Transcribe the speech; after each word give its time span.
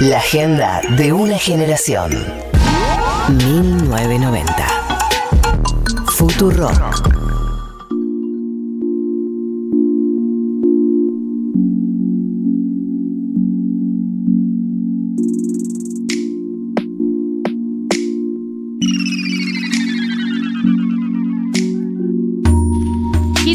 La 0.00 0.16
agenda 0.16 0.80
de 0.96 1.12
una 1.12 1.36
generación. 1.36 2.10
1990. 3.28 4.66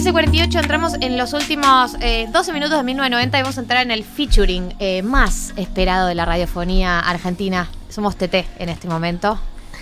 Futurock. 0.05 0.55
entramos 0.55 0.93
en 1.01 1.17
los 1.17 1.33
últimos 1.33 1.95
eh, 1.99 2.27
12 2.31 2.53
minutos 2.53 2.77
de 2.77 2.83
1990 2.83 3.39
y 3.39 3.41
vamos 3.41 3.57
a 3.57 3.61
entrar 3.61 3.81
en 3.81 3.89
el 3.89 4.03
featuring 4.03 4.75
eh, 4.79 5.01
más 5.01 5.51
esperado 5.57 6.07
de 6.07 6.13
la 6.13 6.25
radiofonía 6.25 6.99
argentina. 6.99 7.67
Somos 7.89 8.15
TT 8.15 8.45
en 8.59 8.69
este 8.69 8.87
momento. 8.87 9.39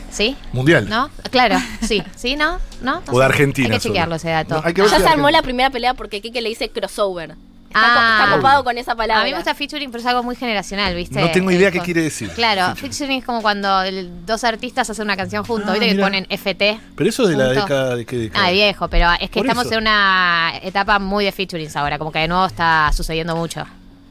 ¿Sí? 0.09 0.37
Mundial. 0.53 0.87
¿No? 0.87 1.09
Claro, 1.29 1.57
sí. 1.81 2.01
¿Sí? 2.15 2.37
¿No? 2.37 2.59
¿No? 2.81 3.01
O 3.11 3.19
de 3.19 3.25
Argentina. 3.25 3.67
Hay 3.67 3.79
que 3.79 3.79
chequearlo 3.79 4.15
ese 4.15 4.29
dato. 4.29 4.55
No, 4.55 4.61
hay 4.63 4.73
que 4.73 4.81
ver 4.81 4.91
Ya 4.91 4.99
se 4.99 5.07
armó 5.07 5.29
la 5.29 5.41
primera 5.41 5.69
pelea 5.71 5.93
porque 5.93 6.21
Kike 6.21 6.41
le 6.41 6.49
dice 6.49 6.69
crossover. 6.69 7.35
Está, 7.75 7.81
Ah. 7.85 8.17
co- 8.19 8.23
está 8.25 8.35
copado 8.37 8.63
con 8.63 8.77
esa 8.77 8.95
palabra. 8.95 9.21
A 9.21 9.25
mí 9.25 9.31
me 9.31 9.37
gusta 9.37 9.55
featuring, 9.55 9.89
pero 9.91 10.01
es 10.01 10.05
algo 10.07 10.21
muy 10.23 10.35
generacional, 10.35 10.93
¿viste? 10.95 11.19
No 11.19 11.31
tengo 11.31 11.49
idea 11.51 11.71
qué 11.71 11.79
quiere 11.79 12.03
decir. 12.03 12.29
Claro, 12.31 12.75
featuring 12.75 13.19
es 13.19 13.25
como 13.25 13.41
cuando 13.41 13.81
el- 13.81 14.25
dos 14.25 14.43
artistas 14.43 14.89
hacen 14.89 15.05
una 15.05 15.17
canción 15.17 15.43
juntos, 15.43 15.69
Ah, 15.69 15.73
¿viste? 15.79 15.95
Que 15.95 16.01
ponen 16.01 16.25
FT. 16.29 16.79
Pero 16.95 17.09
eso 17.09 17.25
de 17.27 17.35
la 17.35 17.47
década 17.49 17.95
de 17.95 18.05
qué 18.05 18.17
década. 18.17 18.45
Ah, 18.45 18.51
viejo, 18.51 18.87
pero 18.89 19.11
es 19.13 19.29
que 19.29 19.39
Por 19.39 19.45
estamos 19.47 19.65
eso. 19.65 19.75
en 19.75 19.81
una 19.81 20.53
etapa 20.61 20.99
muy 20.99 21.25
de 21.25 21.31
featurings 21.31 21.75
ahora, 21.75 21.97
como 21.97 22.11
que 22.11 22.19
de 22.19 22.27
nuevo 22.27 22.45
está 22.45 22.91
sucediendo 22.93 23.35
mucho. 23.35 23.65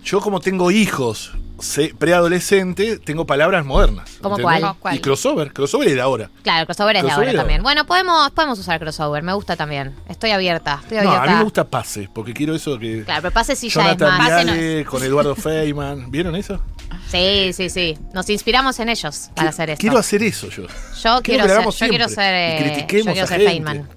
Yo 0.04 0.20
como 0.20 0.40
tengo 0.40 0.70
hijos 0.70 1.32
se- 1.60 1.94
preadolescente, 1.94 2.98
tengo 2.98 3.24
palabras 3.24 3.64
modernas. 3.64 4.18
¿Cómo 4.20 4.36
cuál? 4.38 4.74
¿Cuál? 4.80 4.96
Y 4.96 4.98
crossover, 4.98 5.52
crossover 5.52 5.88
es 5.88 5.94
de 5.94 6.00
ahora. 6.00 6.28
Claro, 6.42 6.60
el 6.60 6.66
crossover 6.66 6.96
es 6.96 7.02
de 7.02 7.08
Crossover 7.08 7.28
ahora 7.28 7.30
es 7.30 7.32
de 7.34 7.38
también. 7.38 7.60
ahora. 7.60 7.62
Bueno, 7.62 7.86
podemos, 7.86 8.30
podemos 8.32 8.58
usar 8.58 8.80
crossover, 8.80 9.22
me 9.22 9.32
gusta 9.32 9.56
también. 9.56 9.94
Estoy 10.08 10.30
abierta, 10.32 10.80
estoy 10.82 10.98
No, 11.04 11.12
a 11.12 11.26
mí 11.26 11.34
me 11.34 11.44
gusta 11.44 11.64
pase, 11.64 12.08
porque 12.12 12.34
quiero 12.34 12.54
eso 12.54 12.78
que... 12.78 13.04
Claro, 13.04 13.22
pero 13.22 13.34
pase 13.34 13.54
sí 13.54 13.68
ya 13.68 13.80
es 13.82 13.86
Jonathan 13.98 14.18
más. 14.18 14.28
Pase 14.28 14.44
no 14.44 14.52
Viale 14.52 14.84
con 14.84 15.02
Eduardo 15.04 15.36
Feynman. 15.36 16.10
¿Vieron 16.10 16.34
eso? 16.36 16.60
Sí, 17.08 17.52
sí, 17.52 17.70
sí. 17.70 17.96
Nos 18.12 18.28
inspiramos 18.30 18.78
en 18.80 18.88
ellos 18.88 19.30
para 19.34 19.50
hacer 19.50 19.70
esto. 19.70 19.80
Quiero 19.80 19.98
hacer 19.98 20.22
eso 20.22 20.48
yo. 20.48 20.62
yo 20.62 21.20
quiero 21.22 21.44
quiero 21.44 21.70
ser, 21.72 21.86
yo 21.86 21.88
quiero 21.90 22.08
ser, 22.08 22.34
eh, 22.34 22.58
critiquemos 22.64 23.06
yo 23.06 23.12
quiero 23.12 23.24
a 23.24 23.28
ser 23.28 23.40
gente. 23.40 23.50
Feynman. 23.52 23.88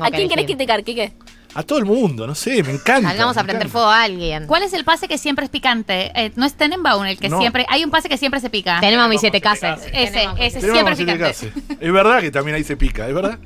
¿A 0.02 0.10
quién 0.10 0.28
querés 0.28 0.44
criticar, 0.44 0.84
Kike? 0.84 1.12
A 1.54 1.62
todo 1.62 1.78
el 1.78 1.84
mundo, 1.84 2.26
no 2.26 2.34
sé, 2.34 2.62
me 2.62 2.72
encanta. 2.72 3.08
Salgamos 3.08 3.36
a 3.36 3.42
me 3.42 3.46
prender 3.48 3.66
encanta. 3.66 3.72
fuego 3.72 3.88
a 3.88 4.02
alguien. 4.02 4.46
¿Cuál 4.46 4.62
es 4.64 4.72
el 4.72 4.84
pase 4.84 5.06
que 5.08 5.18
siempre 5.18 5.44
es 5.44 5.50
picante? 5.50 6.10
Eh, 6.14 6.32
no 6.34 6.44
es 6.46 6.54
Tenenbaum 6.54 7.04
el 7.04 7.18
que 7.18 7.28
No. 7.28 7.38
siempre. 7.38 7.64
Hay 7.68 7.84
un 7.84 7.90
pase 7.90 8.08
que 8.08 8.16
siempre 8.16 8.40
se 8.40 8.50
pica. 8.50 8.80
Tenemos 8.80 9.08
mis 9.08 9.20
siete 9.20 9.40
casas. 9.40 9.82
Ese, 9.92 10.28
ese 10.38 10.60
siempre 10.60 10.94
es 10.94 10.98
picante. 10.98 11.18
cases. 11.24 11.52
Es 11.80 11.92
verdad 11.92 12.20
que 12.20 12.30
también 12.30 12.56
ahí 12.56 12.64
se 12.64 12.76
pica, 12.76 13.06
es 13.08 13.14
verdad. 13.14 13.38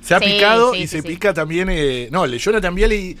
Se 0.00 0.14
ha 0.14 0.20
Sí, 0.20 0.26
picado 0.26 0.72
sí, 0.74 0.78
y 0.78 0.82
sí, 0.82 0.86
se 0.98 1.02
sí. 1.02 1.08
pica 1.08 1.34
también. 1.34 1.68
eh, 1.70 2.08
no, 2.12 2.24
el 2.24 2.30
de 2.30 2.38
Jonathan 2.38 2.76
y, 2.78 3.16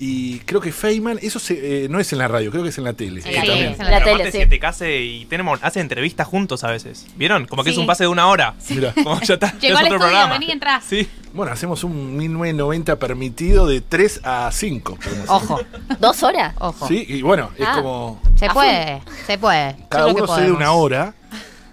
y 0.00 0.38
creo 0.40 0.60
que 0.60 0.72
Feynman. 0.72 1.18
Eso 1.22 1.38
se- 1.38 1.84
eh, 1.84 1.88
no 1.88 2.00
es 2.00 2.10
en 2.12 2.18
la 2.18 2.26
radio, 2.26 2.50
creo 2.50 2.62
que 2.62 2.70
es 2.70 2.78
en 2.78 2.84
la 2.84 2.94
tele. 2.94 3.20
Sí, 3.22 3.28
que 3.28 3.40
sí, 3.40 3.46
también. 3.46 3.72
es 3.72 3.78
en 3.78 3.84
La 3.84 3.90
Pero 3.92 3.98
tele, 4.04 4.10
aparte 4.14 4.32
sí. 4.32 4.38
Siete 4.38 4.58
Case 4.58 5.00
y 5.02 5.26
tenemos, 5.26 5.60
hacen 5.62 5.82
entrevistas 5.82 6.26
juntos 6.26 6.64
a 6.64 6.70
veces. 6.70 7.06
¿Vieron? 7.16 7.46
Como 7.46 7.62
que 7.62 7.70
es 7.70 7.76
Sí. 7.76 7.80
un 7.80 7.86
pase 7.86 8.04
de 8.04 8.08
una 8.08 8.26
hora. 8.28 8.54
Mirá. 8.70 8.92
Como 8.94 9.20
ya 9.20 9.34
está. 9.34 9.52
ya 9.52 9.58
Llegó 9.60 9.74
es 9.74 9.78
al 9.80 9.84
otro 9.86 9.96
estudio, 9.98 9.98
programa. 9.98 10.32
vení, 10.38 10.50
entrá. 10.50 10.80
Sí. 10.80 11.08
Bueno, 11.32 11.52
hacemos 11.52 11.84
un 11.84 12.16
1990 12.16 12.98
permitido 12.98 13.66
de 13.66 13.80
3 13.82 14.20
a 14.24 14.50
5. 14.52 14.96
podemos 14.96 15.30
hacer. 15.30 15.30
Ojo, 15.52 15.60
¿Dos 16.00 16.22
horas? 16.22 16.54
ojo. 16.58 16.88
Sí, 16.88 17.04
y 17.08 17.22
bueno, 17.22 17.50
es 17.58 17.66
Ah. 17.68 17.74
como. 17.76 18.20
Se 18.36 18.48
puede, 18.48 19.02
se 19.26 19.36
puede. 19.38 19.76
Cada 19.90 20.06
uno 20.06 20.14
cede 20.26 20.26
podemos. 20.26 20.56
una 20.56 20.72
hora 20.72 21.14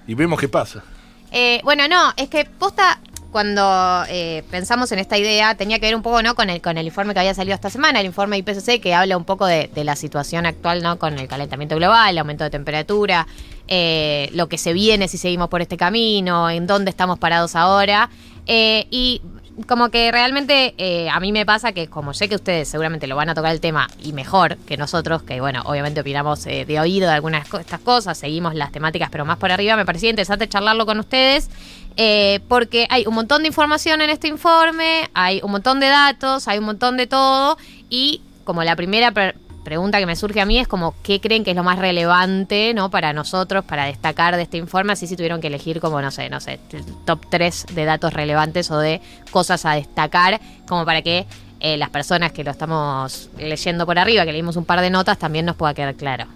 y 0.05 0.13
vemos 0.13 0.39
qué 0.39 0.49
pasa. 0.49 0.83
Eh, 1.31 1.59
bueno, 1.63 1.87
no, 1.89 2.13
es 2.15 2.29
que 2.29 2.45
posta, 2.45 2.99
cuando 3.31 4.03
eh, 4.09 4.43
pensamos 4.49 4.91
en 4.91 4.99
esta 4.99 5.17
idea, 5.17 5.55
tenía 5.55 5.79
que 5.79 5.87
ver 5.87 5.95
un 5.95 6.01
poco 6.01 6.21
no 6.21 6.35
con 6.35 6.49
el, 6.49 6.61
con 6.61 6.77
el 6.77 6.85
informe 6.85 7.13
que 7.13 7.19
había 7.19 7.33
salido 7.33 7.55
esta 7.55 7.69
semana, 7.69 7.99
el 7.99 8.05
informe 8.05 8.37
IPCC, 8.37 8.81
que 8.81 8.93
habla 8.93 9.17
un 9.17 9.25
poco 9.25 9.45
de, 9.45 9.69
la 9.75 9.95
situación 9.95 10.45
actual 10.45 10.81
no 10.81 10.97
con 10.97 11.17
el 11.19 11.27
calentamiento 11.27 11.75
global, 11.75 12.11
el 12.11 12.17
aumento 12.17 12.43
de 12.43 12.49
temperatura, 12.49 13.27
eh, 13.67 14.29
lo 14.33 14.47
que 14.49 14.57
se 14.57 14.73
viene 14.73 15.07
si 15.07 15.17
seguimos 15.17 15.49
por 15.49 15.61
este 15.61 15.77
camino, 15.77 16.49
en 16.49 16.67
dónde 16.67 16.89
estamos 16.89 17.19
parados 17.19 17.55
ahora. 17.55 18.09
Eh, 18.47 18.87
y 18.89 19.21
como 19.65 19.89
que 19.89 20.11
realmente 20.11 20.75
eh, 20.77 21.09
a 21.09 21.19
mí 21.19 21.31
me 21.31 21.45
pasa 21.45 21.71
que 21.71 21.87
como 21.87 22.13
sé 22.13 22.29
que 22.29 22.35
ustedes 22.35 22.67
seguramente 22.67 23.07
lo 23.07 23.15
van 23.15 23.29
a 23.29 23.35
tocar 23.35 23.51
el 23.51 23.59
tema 23.59 23.87
y 23.99 24.13
mejor 24.13 24.57
que 24.57 24.77
nosotros, 24.77 25.23
que 25.23 25.41
bueno, 25.41 25.63
obviamente 25.65 26.01
opinamos 26.01 26.45
eh, 26.45 26.65
de 26.65 26.79
oído 26.79 27.07
de 27.07 27.15
algunas 27.15 27.49
de 27.49 27.61
estas 27.61 27.79
cosas, 27.79 28.17
seguimos 28.17 28.53
las 28.53 28.71
temáticas 28.71 29.09
pero 29.09 29.25
más 29.25 29.37
por 29.37 29.51
arriba, 29.51 29.75
me 29.75 29.85
parecía 29.85 30.09
interesante 30.09 30.47
charlarlo 30.47 30.85
con 30.85 30.99
ustedes 30.99 31.49
eh, 31.95 32.41
porque 32.47 32.85
hay 32.91 33.07
un 33.07 33.15
montón 33.15 33.41
de 33.41 33.47
información 33.47 34.01
en 34.01 34.11
este 34.11 34.27
informe, 34.27 35.09
hay 35.15 35.41
un 35.43 35.51
montón 35.51 35.79
de 35.79 35.87
datos, 35.87 36.47
hay 36.47 36.59
un 36.59 36.65
montón 36.65 36.95
de 36.95 37.07
todo 37.07 37.57
y 37.89 38.21
como 38.43 38.63
la 38.63 38.75
primera 38.75 39.11
pregunta 39.67 39.99
que 39.99 40.05
me 40.05 40.15
surge 40.15 40.39
a 40.39 40.45
mí 40.45 40.57
es 40.59 40.65
como 40.65 40.95
qué 41.03 41.19
creen 41.19 41.43
que 41.43 41.51
es 41.51 41.57
lo 41.57 41.63
más 41.63 41.77
relevante, 41.77 42.73
¿no? 42.73 42.89
Para 42.89 43.11
nosotros, 43.11 43.65
para 43.65 43.83
destacar 43.83 44.37
de 44.37 44.43
este 44.43 44.55
informe, 44.55 44.93
así 44.93 45.07
si 45.07 45.17
tuvieron 45.17 45.41
que 45.41 45.47
elegir 45.47 45.81
como, 45.81 46.01
no 46.01 46.09
sé, 46.09 46.29
no 46.29 46.39
sé, 46.39 46.57
top 47.03 47.25
3 47.29 47.65
de 47.73 47.83
datos 47.83 48.13
relevantes 48.13 48.71
o 48.71 48.79
de 48.79 49.01
cosas 49.29 49.65
a 49.65 49.73
destacar, 49.73 50.39
como 50.69 50.85
para 50.85 51.01
que 51.01 51.25
eh, 51.59 51.75
las 51.75 51.89
personas 51.89 52.31
que 52.31 52.45
lo 52.45 52.51
estamos 52.51 53.29
leyendo 53.37 53.85
por 53.85 53.99
arriba, 53.99 54.23
que 54.23 54.31
leímos 54.31 54.55
un 54.55 54.63
par 54.63 54.79
de 54.79 54.89
notas, 54.89 55.17
también 55.17 55.43
nos 55.45 55.57
pueda 55.57 55.73
quedar 55.73 55.95
claro. 55.95 56.27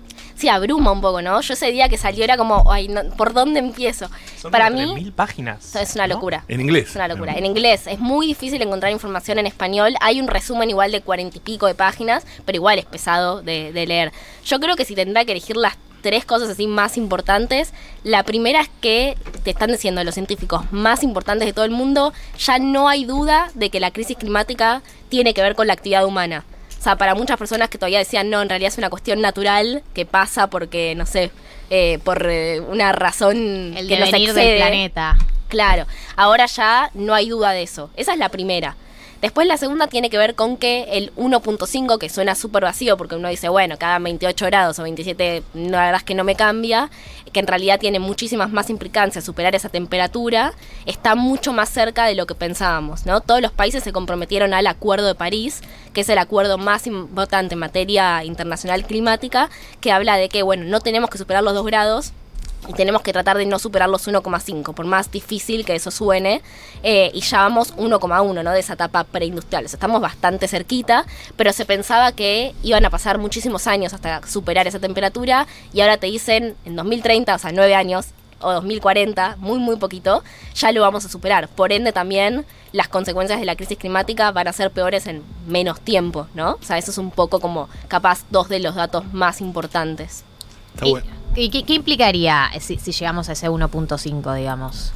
Sí, 0.41 0.49
abruma 0.49 0.91
un 0.91 1.01
poco, 1.01 1.21
¿no? 1.21 1.39
Yo 1.39 1.53
ese 1.53 1.71
día 1.71 1.87
que 1.87 1.99
salió 1.99 2.23
era 2.23 2.35
como, 2.35 2.71
ay, 2.71 2.87
no, 2.87 3.03
¿por 3.15 3.31
dónde 3.31 3.59
empiezo? 3.59 4.09
Son 4.39 4.49
Para 4.51 4.71
mí, 4.71 4.81
3.000 4.81 5.11
páginas. 5.11 5.75
es 5.75 5.93
una 5.93 6.07
¿no? 6.07 6.15
locura. 6.15 6.45
En 6.47 6.59
inglés. 6.61 6.89
Es 6.89 6.95
una 6.95 7.07
locura. 7.07 7.33
En 7.33 7.45
inglés 7.45 7.85
es 7.85 7.99
muy 7.99 8.25
difícil 8.25 8.59
encontrar 8.59 8.91
información 8.91 9.37
en 9.37 9.45
español. 9.45 9.93
Hay 10.01 10.19
un 10.19 10.27
resumen 10.27 10.67
igual 10.71 10.91
de 10.91 11.01
cuarenta 11.01 11.37
y 11.37 11.41
pico 11.41 11.67
de 11.67 11.75
páginas, 11.75 12.25
pero 12.43 12.55
igual 12.55 12.79
es 12.79 12.85
pesado 12.85 13.43
de, 13.43 13.71
de 13.71 13.85
leer. 13.85 14.11
Yo 14.43 14.59
creo 14.59 14.75
que 14.75 14.83
si 14.83 14.95
tendrá 14.95 15.25
que 15.25 15.33
elegir 15.33 15.57
las 15.57 15.77
tres 16.01 16.25
cosas 16.25 16.49
así 16.49 16.65
más 16.65 16.97
importantes, 16.97 17.71
la 18.03 18.23
primera 18.23 18.61
es 18.61 18.69
que 18.81 19.19
te 19.43 19.51
están 19.51 19.71
diciendo 19.71 20.03
los 20.03 20.15
científicos 20.15 20.63
más 20.71 21.03
importantes 21.03 21.45
de 21.45 21.53
todo 21.53 21.65
el 21.65 21.71
mundo, 21.71 22.13
ya 22.39 22.57
no 22.57 22.89
hay 22.89 23.05
duda 23.05 23.51
de 23.53 23.69
que 23.69 23.79
la 23.79 23.91
crisis 23.91 24.17
climática 24.17 24.81
tiene 25.09 25.35
que 25.35 25.43
ver 25.43 25.53
con 25.53 25.67
la 25.67 25.73
actividad 25.73 26.03
humana. 26.03 26.45
O 26.81 26.83
sea, 26.83 26.95
para 26.95 27.13
muchas 27.13 27.37
personas 27.37 27.69
que 27.69 27.77
todavía 27.77 27.99
decían, 27.99 28.31
no, 28.31 28.41
en 28.41 28.49
realidad 28.49 28.69
es 28.73 28.79
una 28.79 28.89
cuestión 28.89 29.21
natural 29.21 29.83
que 29.93 30.07
pasa 30.07 30.47
porque, 30.47 30.95
no 30.95 31.05
sé, 31.05 31.29
eh, 31.69 31.99
por 32.03 32.25
eh, 32.27 32.59
una 32.59 32.91
razón 32.91 33.75
El 33.77 33.87
que 33.87 33.99
nos 33.99 34.07
devenir 34.07 34.33
del 34.33 34.45
excede. 34.45 34.57
planeta. 34.57 35.15
Claro, 35.47 35.85
ahora 36.15 36.47
ya 36.47 36.89
no 36.95 37.13
hay 37.13 37.29
duda 37.29 37.51
de 37.51 37.61
eso. 37.61 37.91
Esa 37.97 38.13
es 38.13 38.17
la 38.17 38.29
primera. 38.29 38.75
Después 39.21 39.45
la 39.45 39.57
segunda 39.57 39.85
tiene 39.85 40.09
que 40.09 40.17
ver 40.17 40.33
con 40.33 40.57
que 40.57 40.97
el 40.97 41.13
1.5, 41.15 41.99
que 41.99 42.09
suena 42.09 42.33
súper 42.33 42.63
vacío 42.63 42.97
porque 42.97 43.15
uno 43.15 43.29
dice, 43.29 43.49
bueno, 43.49 43.77
cada 43.77 43.99
28 43.99 44.47
grados 44.47 44.79
o 44.79 44.83
27, 44.83 45.43
no, 45.53 45.69
la 45.71 45.85
verdad 45.85 45.97
es 45.97 46.03
que 46.03 46.15
no 46.15 46.23
me 46.23 46.35
cambia, 46.35 46.89
que 47.31 47.39
en 47.39 47.45
realidad 47.45 47.79
tiene 47.79 47.99
muchísimas 47.99 48.51
más 48.51 48.71
implicancias 48.71 49.23
superar 49.23 49.53
esa 49.53 49.69
temperatura, 49.69 50.53
está 50.87 51.13
mucho 51.13 51.53
más 51.53 51.69
cerca 51.69 52.05
de 52.05 52.15
lo 52.15 52.25
que 52.25 52.33
pensábamos, 52.33 53.05
¿no? 53.05 53.21
Todos 53.21 53.41
los 53.41 53.51
países 53.51 53.83
se 53.83 53.93
comprometieron 53.93 54.55
al 54.55 54.65
Acuerdo 54.65 55.05
de 55.05 55.15
París, 55.15 55.61
que 55.93 56.01
es 56.01 56.09
el 56.09 56.17
acuerdo 56.17 56.57
más 56.57 56.87
importante 56.87 57.53
en 57.53 57.59
materia 57.59 58.23
internacional 58.23 58.85
climática, 58.85 59.51
que 59.81 59.91
habla 59.91 60.17
de 60.17 60.29
que, 60.29 60.41
bueno, 60.41 60.65
no 60.65 60.79
tenemos 60.79 61.11
que 61.11 61.19
superar 61.19 61.43
los 61.43 61.53
2 61.53 61.65
grados, 61.67 62.13
y 62.67 62.73
tenemos 62.73 63.01
que 63.01 63.13
tratar 63.13 63.37
de 63.37 63.45
no 63.45 63.59
superar 63.59 63.89
los 63.89 64.07
1,5, 64.07 64.73
por 64.73 64.85
más 64.85 65.11
difícil 65.11 65.65
que 65.65 65.75
eso 65.75 65.91
suene, 65.91 66.41
eh, 66.83 67.11
y 67.13 67.21
ya 67.21 67.39
vamos 67.39 67.73
1,1, 67.77 68.43
¿no? 68.43 68.51
De 68.51 68.59
esa 68.59 68.73
etapa 68.73 69.03
preindustrial. 69.03 69.65
O 69.65 69.67
sea, 69.67 69.77
estamos 69.77 70.01
bastante 70.01 70.47
cerquita, 70.47 71.05
pero 71.35 71.53
se 71.53 71.65
pensaba 71.65 72.11
que 72.11 72.53
iban 72.63 72.85
a 72.85 72.89
pasar 72.89 73.17
muchísimos 73.17 73.67
años 73.67 73.93
hasta 73.93 74.25
superar 74.27 74.67
esa 74.67 74.79
temperatura, 74.79 75.47
y 75.73 75.81
ahora 75.81 75.97
te 75.97 76.07
dicen 76.07 76.55
en 76.65 76.75
2030, 76.75 77.35
o 77.35 77.39
sea, 77.39 77.51
9 77.51 77.75
años, 77.75 78.07
o 78.43 78.51
2040, 78.53 79.37
muy, 79.37 79.59
muy 79.59 79.75
poquito, 79.77 80.23
ya 80.55 80.71
lo 80.71 80.81
vamos 80.81 81.05
a 81.05 81.09
superar. 81.09 81.47
Por 81.47 81.71
ende, 81.71 81.91
también 81.91 82.45
las 82.71 82.87
consecuencias 82.87 83.39
de 83.39 83.45
la 83.45 83.55
crisis 83.55 83.77
climática 83.77 84.31
van 84.31 84.47
a 84.47 84.53
ser 84.53 84.71
peores 84.71 85.07
en 85.07 85.23
menos 85.47 85.79
tiempo, 85.79 86.27
¿no? 86.33 86.53
O 86.53 86.63
sea, 86.63 86.77
eso 86.77 86.91
es 86.91 86.97
un 86.97 87.11
poco 87.11 87.39
como, 87.39 87.69
capaz, 87.87 88.25
dos 88.29 88.49
de 88.49 88.59
los 88.59 88.75
datos 88.75 89.03
más 89.13 89.41
importantes. 89.41 90.23
Está 90.73 90.87
¿Y, 90.87 90.91
bueno. 90.91 91.07
y 91.35 91.49
qué, 91.49 91.63
qué 91.63 91.73
implicaría 91.73 92.49
si, 92.59 92.77
si 92.77 92.91
llegamos 92.91 93.29
a 93.29 93.33
ese 93.33 93.49
1.5, 93.49 94.35
digamos? 94.35 94.93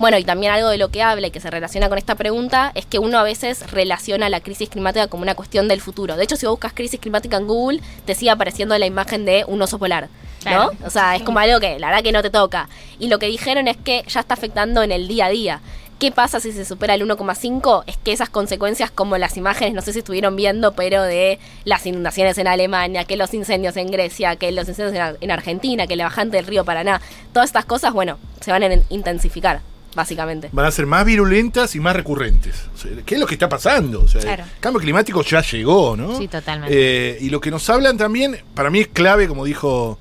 Bueno, 0.00 0.16
y 0.16 0.24
también 0.24 0.50
algo 0.54 0.70
de 0.70 0.78
lo 0.78 0.88
que 0.88 1.02
habla 1.02 1.26
y 1.26 1.30
que 1.30 1.40
se 1.40 1.50
relaciona 1.50 1.90
con 1.90 1.98
esta 1.98 2.14
pregunta 2.14 2.72
es 2.74 2.86
que 2.86 2.98
uno 2.98 3.18
a 3.18 3.22
veces 3.22 3.70
relaciona 3.70 4.30
la 4.30 4.40
crisis 4.40 4.70
climática 4.70 5.08
como 5.08 5.24
una 5.24 5.34
cuestión 5.34 5.68
del 5.68 5.82
futuro. 5.82 6.16
De 6.16 6.24
hecho, 6.24 6.36
si 6.36 6.46
vos 6.46 6.54
buscas 6.54 6.72
crisis 6.72 6.98
climática 6.98 7.36
en 7.36 7.46
Google, 7.46 7.82
te 8.06 8.14
sigue 8.14 8.30
apareciendo 8.30 8.78
la 8.78 8.86
imagen 8.86 9.26
de 9.26 9.44
un 9.46 9.60
oso 9.60 9.78
polar. 9.78 10.04
¿No? 10.04 10.40
Claro. 10.40 10.70
O 10.86 10.88
sea, 10.88 11.16
es 11.16 11.22
como 11.22 11.38
algo 11.38 11.60
que 11.60 11.78
la 11.78 11.88
verdad 11.88 12.02
que 12.02 12.12
no 12.12 12.22
te 12.22 12.30
toca. 12.30 12.70
Y 12.98 13.08
lo 13.08 13.18
que 13.18 13.26
dijeron 13.26 13.68
es 13.68 13.76
que 13.76 14.02
ya 14.08 14.20
está 14.20 14.32
afectando 14.32 14.82
en 14.82 14.90
el 14.90 15.06
día 15.06 15.26
a 15.26 15.28
día. 15.28 15.60
¿Qué 16.00 16.10
pasa 16.10 16.40
si 16.40 16.50
se 16.50 16.64
supera 16.64 16.94
el 16.94 17.02
1,5? 17.06 17.84
Es 17.86 17.96
que 17.98 18.12
esas 18.12 18.28
consecuencias, 18.30 18.90
como 18.90 19.18
las 19.18 19.36
imágenes, 19.36 19.74
no 19.74 19.82
sé 19.82 19.92
si 19.92 19.98
estuvieron 20.00 20.34
viendo, 20.34 20.72
pero 20.72 21.02
de 21.02 21.38
las 21.64 21.86
inundaciones 21.86 22.38
en 22.38 22.48
Alemania, 22.48 23.04
que 23.04 23.16
los 23.16 23.32
incendios 23.34 23.76
en 23.76 23.88
Grecia, 23.90 24.34
que 24.36 24.50
los 24.50 24.66
incendios 24.66 24.96
en, 24.96 25.02
Ar- 25.02 25.18
en 25.20 25.30
Argentina, 25.30 25.86
que 25.86 25.94
la 25.96 26.04
bajante 26.04 26.38
del 26.38 26.46
río 26.46 26.64
Paraná, 26.64 27.00
todas 27.32 27.50
estas 27.50 27.66
cosas, 27.66 27.92
bueno, 27.92 28.18
se 28.40 28.50
van 28.50 28.62
a 28.62 28.72
in- 28.72 28.82
intensificar, 28.88 29.60
básicamente. 29.94 30.48
Van 30.52 30.64
a 30.64 30.70
ser 30.70 30.86
más 30.86 31.04
virulentas 31.04 31.74
y 31.76 31.80
más 31.80 31.94
recurrentes. 31.94 32.54
O 32.74 32.78
sea, 32.78 32.90
¿Qué 33.04 33.16
es 33.16 33.20
lo 33.20 33.26
que 33.26 33.34
está 33.34 33.48
pasando? 33.50 34.00
O 34.02 34.08
sea, 34.08 34.22
Claro. 34.22 34.44
El 34.44 34.60
cambio 34.60 34.80
climático 34.80 35.22
ya 35.22 35.42
llegó, 35.42 35.96
¿no? 35.98 36.16
Sí, 36.16 36.28
totalmente. 36.28 36.74
Eh, 36.74 37.18
y 37.20 37.28
lo 37.28 37.40
que 37.42 37.50
nos 37.50 37.68
hablan 37.68 37.98
también, 37.98 38.38
para 38.54 38.70
mí 38.70 38.80
es 38.80 38.88
clave, 38.88 39.28
como 39.28 39.44
dijo 39.44 39.98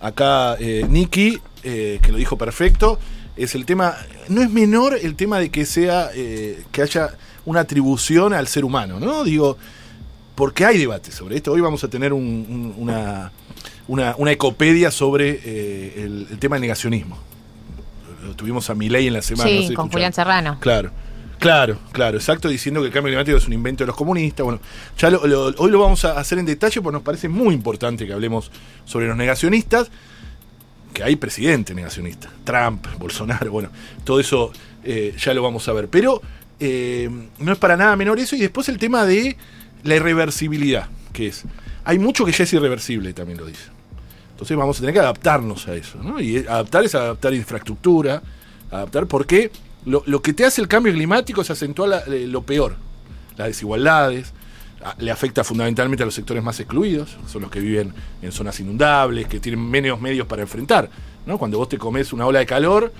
acá 0.00 0.56
eh, 0.58 0.84
Nicky, 0.88 1.40
eh, 1.62 2.00
que 2.02 2.10
lo 2.12 2.18
dijo 2.18 2.36
perfecto, 2.36 2.98
es 3.36 3.54
el 3.54 3.66
tema, 3.66 3.94
no 4.28 4.42
es 4.42 4.50
menor 4.50 4.98
el 5.00 5.14
tema 5.14 5.38
de 5.38 5.50
que 5.50 5.66
sea, 5.66 6.10
eh, 6.14 6.62
que 6.72 6.82
haya 6.82 7.10
una 7.44 7.60
atribución 7.60 8.32
al 8.34 8.46
ser 8.48 8.64
humano, 8.64 8.98
¿no? 8.98 9.24
Digo, 9.24 9.56
porque 10.34 10.64
hay 10.64 10.78
debate 10.78 11.12
sobre 11.12 11.36
esto. 11.36 11.52
Hoy 11.52 11.60
vamos 11.60 11.82
a 11.84 11.88
tener 11.88 12.12
un- 12.12 12.22
un- 12.22 12.74
una, 12.76 13.30
una, 13.88 14.14
una 14.18 14.32
ecopedia 14.32 14.90
sobre 14.90 15.40
eh, 15.44 16.02
el, 16.04 16.26
el 16.30 16.38
tema 16.38 16.56
del 16.56 16.62
negacionismo. 16.62 17.18
Lo 18.24 18.34
Tuvimos 18.34 18.68
a 18.70 18.74
Milei 18.74 19.06
en 19.06 19.12
la 19.12 19.22
semana. 19.22 19.48
Sí, 19.48 19.56
no 19.56 19.62
sé 19.62 19.68
si 19.68 19.74
con. 19.74 19.90
Julián 19.90 20.12
Serrano. 20.12 20.58
Claro, 20.60 20.90
claro, 21.38 21.78
claro, 21.92 22.16
exacto, 22.18 22.48
diciendo 22.48 22.80
que 22.80 22.88
el 22.88 22.92
cambio 22.92 23.10
climático 23.12 23.36
es 23.38 23.46
un 23.46 23.52
invento 23.52 23.84
de 23.84 23.86
los 23.86 23.96
comunistas. 23.96 24.44
Bueno, 24.44 24.60
ya 24.98 25.10
lo- 25.10 25.26
lo- 25.26 25.54
hoy 25.58 25.70
lo 25.70 25.78
vamos 25.78 26.04
a 26.04 26.18
hacer 26.18 26.38
en 26.38 26.46
detalle 26.46 26.80
porque 26.82 26.94
nos 26.94 27.02
parece 27.02 27.28
muy 27.28 27.54
importante 27.54 28.06
que 28.06 28.12
hablemos 28.12 28.50
sobre 28.84 29.06
los 29.06 29.16
negacionistas, 29.16 29.90
que 30.96 31.04
hay 31.04 31.16
presidente 31.16 31.74
negacionista, 31.74 32.30
Trump, 32.42 32.86
Bolsonaro, 32.98 33.50
bueno, 33.52 33.68
todo 34.02 34.18
eso 34.18 34.50
eh, 34.82 35.14
ya 35.18 35.34
lo 35.34 35.42
vamos 35.42 35.68
a 35.68 35.74
ver. 35.74 35.88
Pero 35.88 36.22
eh, 36.58 37.10
no 37.38 37.52
es 37.52 37.58
para 37.58 37.76
nada 37.76 37.94
menor 37.96 38.18
eso 38.18 38.34
y 38.34 38.38
después 38.38 38.70
el 38.70 38.78
tema 38.78 39.04
de 39.04 39.36
la 39.84 39.96
irreversibilidad, 39.96 40.88
que 41.12 41.26
es, 41.26 41.44
hay 41.84 41.98
mucho 41.98 42.24
que 42.24 42.32
ya 42.32 42.44
es 42.44 42.52
irreversible, 42.54 43.12
también 43.12 43.38
lo 43.38 43.44
dice. 43.44 43.64
Entonces 44.30 44.56
vamos 44.56 44.78
a 44.78 44.80
tener 44.80 44.94
que 44.94 45.00
adaptarnos 45.00 45.68
a 45.68 45.74
eso, 45.74 46.02
¿no? 46.02 46.18
Y 46.18 46.38
adaptar 46.38 46.82
es 46.86 46.94
adaptar 46.94 47.34
infraestructura, 47.34 48.22
adaptar 48.70 49.06
porque 49.06 49.50
lo, 49.84 50.02
lo 50.06 50.22
que 50.22 50.32
te 50.32 50.46
hace 50.46 50.62
el 50.62 50.68
cambio 50.68 50.94
climático 50.94 51.42
es 51.42 51.50
acentuar 51.50 52.04
eh, 52.06 52.26
lo 52.26 52.40
peor, 52.40 52.76
las 53.36 53.48
desigualdades, 53.48 54.32
le 54.98 55.10
afecta 55.10 55.42
fundamentalmente 55.42 56.02
a 56.02 56.06
los 56.06 56.14
sectores 56.14 56.42
más 56.42 56.60
excluidos, 56.60 57.16
son 57.26 57.42
los 57.42 57.50
que 57.50 57.60
viven 57.60 57.92
en 58.22 58.32
zonas 58.32 58.58
inundables, 58.60 59.26
que 59.26 59.40
tienen 59.40 59.60
menos 59.60 60.00
medios 60.00 60.26
para 60.26 60.42
enfrentar, 60.42 60.88
¿no? 61.24 61.38
Cuando 61.38 61.58
vos 61.58 61.68
te 61.68 61.78
comes 61.78 62.12
una 62.12 62.26
ola 62.26 62.38
de 62.38 62.46
calor, 62.46 62.92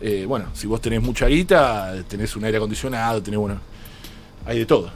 eh, 0.00 0.24
bueno, 0.26 0.46
si 0.54 0.66
vos 0.66 0.80
tenés 0.80 1.02
mucha 1.02 1.26
guita, 1.26 1.94
tenés 2.08 2.36
un 2.36 2.44
aire 2.44 2.58
acondicionado, 2.58 3.22
tenés, 3.22 3.38
bueno, 3.38 3.60
hay 4.46 4.58
de 4.60 4.66
todo. 4.66 4.90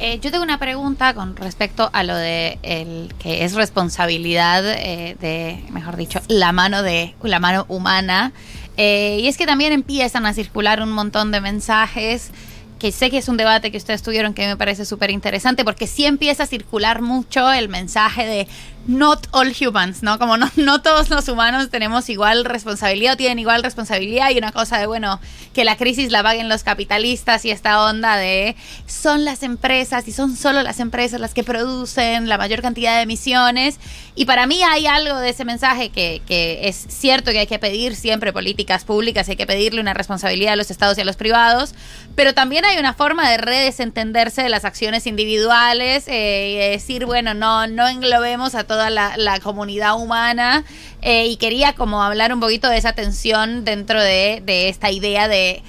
Eh, 0.00 0.18
yo 0.20 0.32
tengo 0.32 0.42
una 0.42 0.58
pregunta 0.58 1.14
con 1.14 1.36
respecto 1.36 1.88
a 1.92 2.02
lo 2.02 2.16
de 2.16 2.58
el 2.62 3.14
que 3.18 3.44
es 3.44 3.54
responsabilidad 3.54 4.64
eh, 4.66 5.16
de, 5.20 5.64
mejor 5.70 5.96
dicho, 5.96 6.20
la 6.26 6.50
mano 6.50 6.82
de 6.82 7.14
la 7.22 7.38
mano 7.38 7.64
humana. 7.68 8.32
Y 8.76 9.28
es 9.28 9.36
que 9.36 9.46
también 9.46 9.72
empiezan 9.72 10.26
a 10.26 10.34
circular 10.34 10.82
un 10.82 10.90
montón 10.90 11.30
de 11.30 11.40
mensajes 11.40 12.32
que 12.78 12.92
sé 12.92 13.10
que 13.10 13.18
es 13.18 13.28
un 13.28 13.36
debate 13.36 13.70
que 13.70 13.78
ustedes 13.78 14.02
tuvieron 14.02 14.34
que 14.34 14.46
me 14.46 14.56
parece 14.56 14.84
súper 14.84 15.10
interesante 15.10 15.64
porque 15.64 15.86
sí 15.86 16.04
empieza 16.04 16.42
a 16.42 16.46
circular 16.46 17.02
mucho 17.02 17.52
el 17.52 17.68
mensaje 17.68 18.26
de 18.26 18.48
not 18.86 19.26
all 19.30 19.52
humans, 19.52 20.02
¿no? 20.02 20.18
Como 20.18 20.36
no, 20.36 20.50
no 20.56 20.82
todos 20.82 21.10
los 21.10 21.28
humanos 21.28 21.70
tenemos 21.70 22.08
igual 22.08 22.44
responsabilidad 22.44 23.14
o 23.14 23.16
tienen 23.16 23.38
igual 23.38 23.62
responsabilidad 23.62 24.30
y 24.30 24.38
una 24.38 24.52
cosa 24.52 24.78
de, 24.78 24.86
bueno, 24.86 25.20
que 25.52 25.64
la 25.64 25.76
crisis 25.76 26.10
la 26.10 26.22
paguen 26.22 26.48
los 26.48 26.62
capitalistas 26.62 27.44
y 27.44 27.50
esta 27.50 27.84
onda 27.84 28.16
de 28.16 28.56
son 28.86 29.24
las 29.24 29.42
empresas 29.42 30.06
y 30.08 30.12
son 30.12 30.36
solo 30.36 30.62
las 30.62 30.80
empresas 30.80 31.20
las 31.20 31.32
que 31.32 31.44
producen 31.44 32.28
la 32.28 32.38
mayor 32.38 32.62
cantidad 32.62 32.96
de 32.96 33.02
emisiones. 33.02 33.78
Y 34.16 34.26
para 34.26 34.46
mí 34.46 34.62
hay 34.62 34.86
algo 34.86 35.18
de 35.18 35.30
ese 35.30 35.44
mensaje 35.44 35.90
que, 35.90 36.22
que 36.26 36.68
es 36.68 36.86
cierto 36.88 37.32
que 37.32 37.40
hay 37.40 37.46
que 37.46 37.58
pedir 37.58 37.96
siempre 37.96 38.32
políticas 38.32 38.84
públicas, 38.84 39.28
hay 39.28 39.36
que 39.36 39.46
pedirle 39.46 39.80
una 39.80 39.94
responsabilidad 39.94 40.52
a 40.52 40.56
los 40.56 40.70
estados 40.70 40.98
y 40.98 41.00
a 41.00 41.04
los 41.04 41.16
privados, 41.16 41.74
pero 42.14 42.34
también 42.34 42.64
hay 42.64 42.78
una 42.78 42.94
forma 42.94 43.28
de 43.28 43.38
redesentenderse 43.38 44.42
de 44.42 44.48
las 44.48 44.64
acciones 44.64 45.06
individuales 45.06 46.06
eh, 46.06 46.50
y 46.52 46.58
de 46.58 46.70
decir, 46.70 47.06
bueno, 47.06 47.34
no, 47.34 47.66
no 47.66 47.88
englobemos 47.88 48.54
a 48.54 48.64
toda 48.74 48.90
la, 48.90 49.16
la 49.16 49.40
comunidad 49.40 49.96
humana. 50.00 50.64
eh, 51.02 51.26
y 51.26 51.36
quería 51.36 51.74
como 51.74 52.02
hablar 52.02 52.32
un 52.34 52.40
poquito 52.40 52.68
de 52.68 52.76
esa 52.78 52.92
tensión 52.94 53.64
dentro 53.64 54.00
de, 54.02 54.42
de 54.44 54.68
esta 54.68 54.90
idea 54.90 55.28
de 55.28 55.62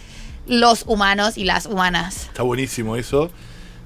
los 0.47 0.83
humanos 0.87 1.37
y 1.37 1.43
las 1.43 1.65
humanas. 1.65 2.23
Está 2.27 2.43
buenísimo 2.43 2.95
eso. 2.95 3.31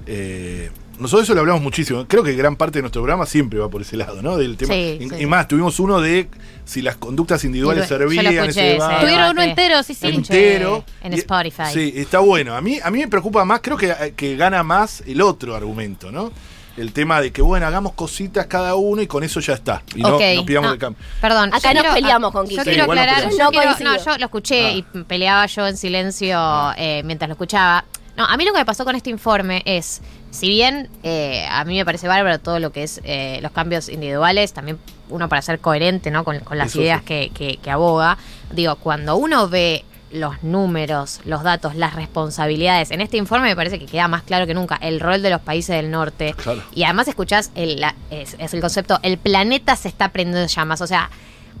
Eh, 0.06 0.70
nosotros 0.98 1.24
eso 1.24 1.34
lo 1.34 1.40
hablamos 1.40 1.62
muchísimo. 1.62 2.06
Creo 2.06 2.22
que 2.22 2.34
gran 2.34 2.56
parte 2.56 2.78
de 2.78 2.82
nuestro 2.82 3.00
programa 3.02 3.24
siempre 3.24 3.58
va 3.58 3.70
por 3.70 3.80
ese 3.80 3.96
lado, 3.96 4.20
¿no? 4.20 4.36
Del 4.36 4.56
tema. 4.58 4.74
Sí, 4.74 4.98
y, 5.00 5.08
sí. 5.08 5.14
y 5.20 5.26
más, 5.26 5.48
tuvimos 5.48 5.80
uno 5.80 6.00
de 6.00 6.28
si 6.66 6.82
las 6.82 6.96
conductas 6.96 7.42
individuales 7.44 7.88
Yo 7.88 7.96
servían, 7.98 8.26
ese 8.26 8.76
ese. 8.76 8.78
Tuvieron 9.00 9.30
uno 9.30 9.42
entero, 9.42 9.82
sí, 9.82 9.94
sí. 9.94 10.08
Entero. 10.08 10.84
En 11.02 11.14
Y- 11.14 11.16
Spotify. 11.16 11.72
Sí, 11.72 11.92
está 11.96 12.18
bueno. 12.18 12.54
A 12.54 12.60
mí, 12.60 12.78
a 12.82 12.90
mí 12.90 12.98
me 12.98 13.08
preocupa 13.08 13.44
más, 13.46 13.60
creo 13.62 13.76
que, 13.78 14.12
que 14.14 14.36
gana 14.36 14.62
más 14.62 15.02
el 15.06 15.22
otro 15.22 15.56
argumento, 15.56 16.12
¿no? 16.12 16.30
El 16.80 16.92
tema 16.94 17.20
de 17.20 17.30
que, 17.30 17.42
bueno, 17.42 17.66
hagamos 17.66 17.92
cositas 17.92 18.46
cada 18.46 18.74
uno 18.74 19.02
y 19.02 19.06
con 19.06 19.22
eso 19.22 19.38
ya 19.40 19.52
está. 19.52 19.82
Y 19.94 20.00
no 20.00 20.16
Ok. 20.16 20.22
nos 20.36 20.44
pidamos 20.44 20.68
No, 20.68 20.72
el 20.74 20.78
cambio. 20.78 21.02
Perdón. 21.20 21.48
Acá 21.52 21.68
yo 21.68 21.74
nos 21.74 21.82
quiero- 21.82 21.94
peleamos 21.94 22.32
con 22.32 22.44
Yo 22.46 22.50
Quique. 22.50 22.62
quiero 22.62 22.82
igual 22.84 22.96
nos 22.96 23.02
aclarar, 23.06 23.28
peleamos. 23.30 23.38
yo, 23.38 23.44
No 23.44 23.50
quiero- 23.76 23.92
no, 23.98 24.04
yo 24.04 24.18
lo 24.18 24.24
escuché 24.24 24.66
Ah. 24.66 24.72
y 24.72 24.82
peleaba 25.04 25.44
yo 25.46 25.66
en 25.66 25.76
silencio 25.76 26.38
eh, 26.78 27.02
mientras 27.04 27.28
lo 27.28 27.34
escuchaba. 27.34 27.84
No, 28.16 28.24
a 28.24 28.36
mí 28.38 28.44
lo 28.46 28.52
que 28.52 28.58
me 28.60 28.64
pasó 28.64 28.84
con 28.86 28.96
este 28.96 29.10
informe 29.10 29.62
es, 29.66 30.00
si 30.30 30.48
bien 30.48 30.88
eh, 31.02 31.46
a 31.50 31.64
mí 31.64 31.76
me 31.76 31.84
parece 31.84 32.08
bárbaro 32.08 32.38
todo 32.38 32.58
lo 32.58 32.72
que 32.72 32.82
es 32.84 33.00
eh, 33.04 33.40
los 33.42 33.52
cambios 33.52 33.88
individuales, 33.90 34.52
también 34.54 34.78
uno 35.10 35.28
para 35.28 35.42
ser 35.42 35.58
coherente 35.60 36.10
¿no? 36.10 36.24
con, 36.24 36.40
con 36.40 36.56
las 36.56 36.68
Eso 36.70 36.80
ideas 36.80 37.00
sí. 37.00 37.06
que, 37.06 37.30
que- 37.34 37.56
que 37.58 37.70
aboga, 37.70 38.16
digo, 38.52 38.76
cuando 38.76 39.16
uno 39.16 39.48
ve 39.48 39.84
los 40.12 40.42
números, 40.42 41.20
los 41.24 41.42
datos, 41.42 41.74
las 41.76 41.94
responsabilidades, 41.94 42.90
en 42.90 43.00
este 43.00 43.16
informe 43.16 43.48
me 43.48 43.56
parece 43.56 43.78
que 43.78 43.86
queda 43.86 44.08
más 44.08 44.22
claro 44.22 44.46
que 44.46 44.54
nunca 44.54 44.76
el 44.82 44.98
rol 45.00 45.22
de 45.22 45.30
los 45.30 45.40
países 45.40 45.76
del 45.76 45.90
norte. 45.90 46.34
Claro. 46.36 46.62
Y 46.74 46.82
además 46.84 47.06
escuchás 47.08 47.50
el, 47.54 47.80
la- 47.80 47.94
es, 48.10 48.34
es 48.38 48.52
el 48.54 48.60
concepto, 48.60 48.98
el 49.02 49.18
planeta 49.18 49.76
se 49.76 49.88
está 49.88 50.08
prendiendo 50.10 50.40
en 50.42 50.48
llamas. 50.48 50.80
O 50.80 50.86
sea, 50.86 51.10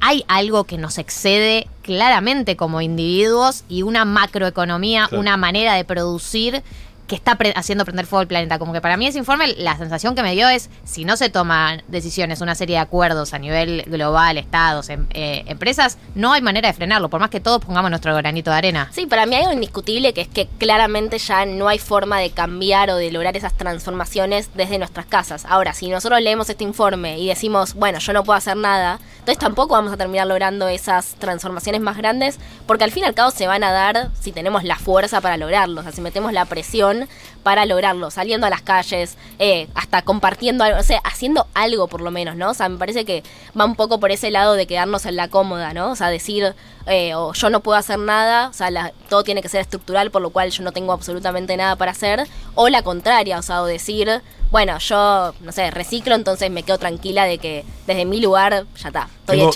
hay 0.00 0.24
algo 0.28 0.64
que 0.64 0.78
nos 0.78 0.98
excede 0.98 1.68
claramente 1.82 2.56
como 2.56 2.80
individuos 2.80 3.64
y 3.68 3.82
una 3.82 4.04
macroeconomía, 4.04 5.06
Claro. 5.08 5.20
una 5.20 5.36
manera 5.36 5.74
de 5.74 5.84
producir 5.84 6.62
que 7.10 7.16
está 7.16 7.34
pre- 7.34 7.52
haciendo 7.56 7.84
prender 7.84 8.06
fuego 8.06 8.22
el 8.22 8.28
planeta. 8.28 8.60
Como 8.60 8.72
que 8.72 8.80
para 8.80 8.96
mí 8.96 9.04
ese 9.04 9.18
informe, 9.18 9.48
la 9.58 9.76
sensación 9.76 10.14
que 10.14 10.22
me 10.22 10.32
dio 10.32 10.48
es, 10.48 10.70
si 10.84 11.04
no 11.04 11.16
se 11.16 11.28
toman 11.28 11.82
decisiones, 11.88 12.40
una 12.40 12.54
serie 12.54 12.76
de 12.76 12.80
acuerdos 12.82 13.34
a 13.34 13.38
nivel 13.40 13.82
global, 13.88 14.38
estados, 14.38 14.88
em- 14.90 15.08
eh, 15.12 15.42
empresas, 15.48 15.98
no 16.14 16.32
hay 16.32 16.40
manera 16.40 16.68
de 16.68 16.72
frenarlo, 16.72 17.10
por 17.10 17.18
más 17.18 17.28
que 17.28 17.40
todos 17.40 17.64
pongamos 17.64 17.90
nuestro 17.90 18.14
granito 18.14 18.52
de 18.52 18.56
arena. 18.58 18.88
Sí, 18.92 19.06
para 19.06 19.26
mí 19.26 19.34
hay 19.34 19.42
algo 19.42 19.54
indiscutible 19.54 20.12
que 20.14 20.20
es 20.20 20.28
que 20.28 20.46
claramente 20.58 21.18
ya 21.18 21.44
no 21.46 21.66
hay 21.66 21.80
forma 21.80 22.20
de 22.20 22.30
cambiar 22.30 22.90
o 22.90 22.96
de 22.96 23.10
lograr 23.10 23.36
esas 23.36 23.54
transformaciones 23.56 24.50
desde 24.54 24.78
nuestras 24.78 25.06
casas. 25.06 25.44
Ahora, 25.46 25.74
si 25.74 25.88
nosotros 25.88 26.20
leemos 26.20 26.48
este 26.48 26.62
informe 26.62 27.18
y 27.18 27.26
decimos, 27.26 27.74
bueno, 27.74 27.98
yo 27.98 28.12
no 28.12 28.22
puedo 28.22 28.36
hacer 28.36 28.56
nada, 28.56 29.00
entonces 29.18 29.38
tampoco 29.38 29.74
vamos 29.74 29.92
a 29.92 29.96
terminar 29.96 30.28
logrando 30.28 30.68
esas 30.68 31.16
transformaciones 31.16 31.80
más 31.80 31.96
grandes, 31.96 32.38
porque 32.68 32.84
al 32.84 32.92
fin 32.92 33.02
y 33.02 33.06
al 33.06 33.14
cabo 33.14 33.32
se 33.32 33.48
van 33.48 33.64
a 33.64 33.72
dar 33.72 34.10
si 34.20 34.30
tenemos 34.30 34.62
la 34.62 34.76
fuerza 34.76 35.20
para 35.20 35.36
lograrlo, 35.36 35.80
o 35.80 35.92
si 35.92 36.00
metemos 36.00 36.32
la 36.32 36.44
presión 36.44 36.99
para 37.42 37.66
lograrlo, 37.66 38.10
saliendo 38.10 38.46
a 38.46 38.50
las 38.50 38.62
calles, 38.62 39.16
eh, 39.38 39.68
hasta 39.74 40.02
compartiendo 40.02 40.64
algo, 40.64 40.78
o 40.78 40.82
sea, 40.82 40.98
haciendo 41.04 41.46
algo 41.54 41.88
por 41.88 42.00
lo 42.00 42.10
menos, 42.10 42.36
¿no? 42.36 42.50
O 42.50 42.54
sea, 42.54 42.68
me 42.68 42.78
parece 42.78 43.04
que 43.04 43.22
va 43.58 43.64
un 43.64 43.76
poco 43.76 43.98
por 44.00 44.10
ese 44.10 44.30
lado 44.30 44.54
de 44.54 44.66
quedarnos 44.66 45.06
en 45.06 45.16
la 45.16 45.28
cómoda, 45.28 45.72
¿no? 45.72 45.90
O 45.90 45.96
sea, 45.96 46.08
decir, 46.08 46.54
eh, 46.86 47.14
o 47.14 47.32
yo 47.32 47.50
no 47.50 47.60
puedo 47.60 47.78
hacer 47.78 47.98
nada, 47.98 48.48
o 48.48 48.52
sea, 48.52 48.70
la- 48.70 48.92
todo 49.08 49.22
tiene 49.24 49.42
que 49.42 49.48
ser 49.48 49.60
estructural, 49.60 50.10
por 50.10 50.22
lo 50.22 50.30
cual 50.30 50.50
yo 50.50 50.62
no 50.62 50.72
tengo 50.72 50.92
absolutamente 50.92 51.56
nada 51.56 51.76
para 51.76 51.92
hacer, 51.92 52.26
o 52.54 52.68
la 52.68 52.82
contraria, 52.82 53.38
o 53.38 53.42
sea, 53.42 53.62
o 53.62 53.66
decir, 53.66 54.08
bueno, 54.50 54.76
yo, 54.78 55.32
no 55.40 55.52
sé, 55.52 55.70
reciclo, 55.70 56.14
entonces 56.14 56.50
me 56.50 56.62
quedo 56.64 56.78
tranquila 56.78 57.24
de 57.24 57.38
que 57.38 57.64
desde 57.86 58.04
mi 58.04 58.20
lugar 58.20 58.66
ya 58.76 58.88
está, 58.88 59.08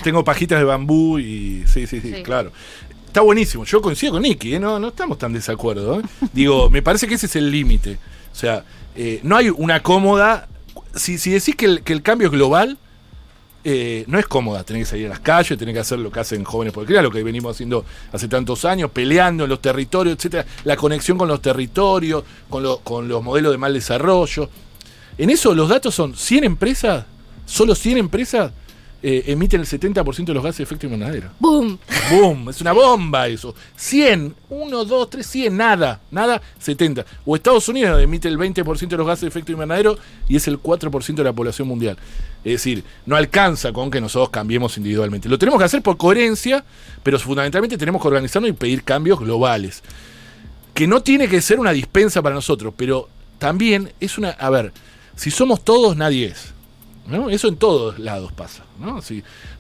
Tengo, 0.02 0.22
pajitas 0.24 0.58
de 0.58 0.64
bambú 0.64 1.18
y. 1.18 1.64
Sí, 1.66 1.86
sí, 1.88 2.00
sí, 2.00 2.12
Sí. 2.14 2.22
claro. 2.22 2.52
Está 3.14 3.22
buenísimo. 3.22 3.62
Yo 3.64 3.80
coincido 3.80 4.14
con 4.14 4.22
Nicky, 4.22 4.56
¿eh? 4.56 4.58
no, 4.58 4.80
no 4.80 4.88
estamos 4.88 5.16
tan 5.18 5.32
desacuerdo. 5.32 6.00
¿eh? 6.00 6.02
Digo, 6.32 6.68
me 6.68 6.82
parece 6.82 7.06
que 7.06 7.14
ese 7.14 7.26
es 7.26 7.36
el 7.36 7.48
límite. 7.48 7.96
O 8.32 8.34
sea, 8.34 8.64
eh, 8.96 9.20
no 9.22 9.36
hay 9.36 9.50
una 9.50 9.84
cómoda. 9.84 10.48
Si, 10.96 11.16
si 11.18 11.30
decís 11.30 11.54
que 11.54 11.66
el, 11.66 11.82
que 11.84 11.92
el 11.92 12.02
cambio 12.02 12.26
es 12.26 12.32
global, 12.32 12.76
eh, 13.62 14.02
no 14.08 14.18
es 14.18 14.26
cómoda. 14.26 14.64
Tenés 14.64 14.82
que 14.82 14.90
salir 14.90 15.06
a 15.06 15.10
las 15.10 15.20
calles, 15.20 15.56
tenés 15.56 15.74
que 15.74 15.78
hacer 15.78 16.00
lo 16.00 16.10
que 16.10 16.18
hacen 16.18 16.42
jóvenes 16.42 16.74
por 16.74 16.90
lo 16.90 17.10
que 17.12 17.22
venimos 17.22 17.54
haciendo 17.54 17.84
hace 18.12 18.26
tantos 18.26 18.64
años, 18.64 18.90
peleando 18.90 19.44
en 19.44 19.50
los 19.50 19.62
territorios, 19.62 20.16
etcétera. 20.16 20.44
La 20.64 20.74
conexión 20.74 21.16
con 21.16 21.28
los 21.28 21.40
territorios, 21.40 22.24
con, 22.50 22.64
lo- 22.64 22.78
con 22.78 23.06
los 23.06 23.22
modelos 23.22 23.52
de 23.52 23.58
mal 23.58 23.72
desarrollo. 23.74 24.50
En 25.18 25.30
eso 25.30 25.54
los 25.54 25.68
datos 25.68 25.94
son 25.94 26.16
100 26.16 26.42
empresas, 26.42 27.04
solo 27.46 27.76
100 27.76 27.96
empresas 27.98 28.50
eh, 29.06 29.22
emiten 29.26 29.60
el 29.60 29.66
70% 29.66 30.24
de 30.24 30.32
los 30.32 30.42
gases 30.42 30.56
de 30.56 30.64
efecto 30.64 30.86
invernadero. 30.86 31.28
¡Boom! 31.38 31.78
¡Boom! 32.10 32.48
Es 32.48 32.62
una 32.62 32.72
bomba 32.72 33.28
eso. 33.28 33.54
100, 33.76 34.34
1, 34.48 34.84
2, 34.86 35.10
3, 35.10 35.26
100, 35.26 35.54
nada, 35.54 36.00
nada, 36.10 36.40
70. 36.58 37.04
O 37.26 37.36
Estados 37.36 37.68
Unidos 37.68 38.02
emite 38.02 38.28
el 38.28 38.38
20% 38.38 38.88
de 38.88 38.96
los 38.96 39.06
gases 39.06 39.20
de 39.20 39.26
efecto 39.26 39.52
invernadero 39.52 39.98
y 40.26 40.36
es 40.36 40.48
el 40.48 40.58
4% 40.58 41.16
de 41.16 41.22
la 41.22 41.34
población 41.34 41.68
mundial. 41.68 41.98
Es 42.44 42.52
decir, 42.52 42.82
no 43.04 43.14
alcanza 43.14 43.74
con 43.74 43.90
que 43.90 44.00
nosotros 44.00 44.30
cambiemos 44.30 44.78
individualmente. 44.78 45.28
Lo 45.28 45.38
tenemos 45.38 45.58
que 45.58 45.66
hacer 45.66 45.82
por 45.82 45.98
coherencia, 45.98 46.64
pero 47.02 47.18
fundamentalmente 47.18 47.76
tenemos 47.76 48.00
que 48.00 48.08
organizarnos 48.08 48.48
y 48.48 48.54
pedir 48.54 48.84
cambios 48.84 49.20
globales. 49.20 49.82
Que 50.72 50.86
no 50.86 51.02
tiene 51.02 51.28
que 51.28 51.42
ser 51.42 51.60
una 51.60 51.72
dispensa 51.72 52.22
para 52.22 52.34
nosotros, 52.34 52.72
pero 52.74 53.10
también 53.38 53.92
es 54.00 54.16
una... 54.16 54.30
A 54.30 54.48
ver, 54.48 54.72
si 55.14 55.30
somos 55.30 55.62
todos, 55.62 55.94
nadie 55.94 56.28
es. 56.28 56.53
¿No? 57.06 57.28
Eso 57.30 57.48
en 57.48 57.56
todos 57.56 57.98
lados 57.98 58.32
pasa. 58.32 58.64
¿no? 58.80 59.00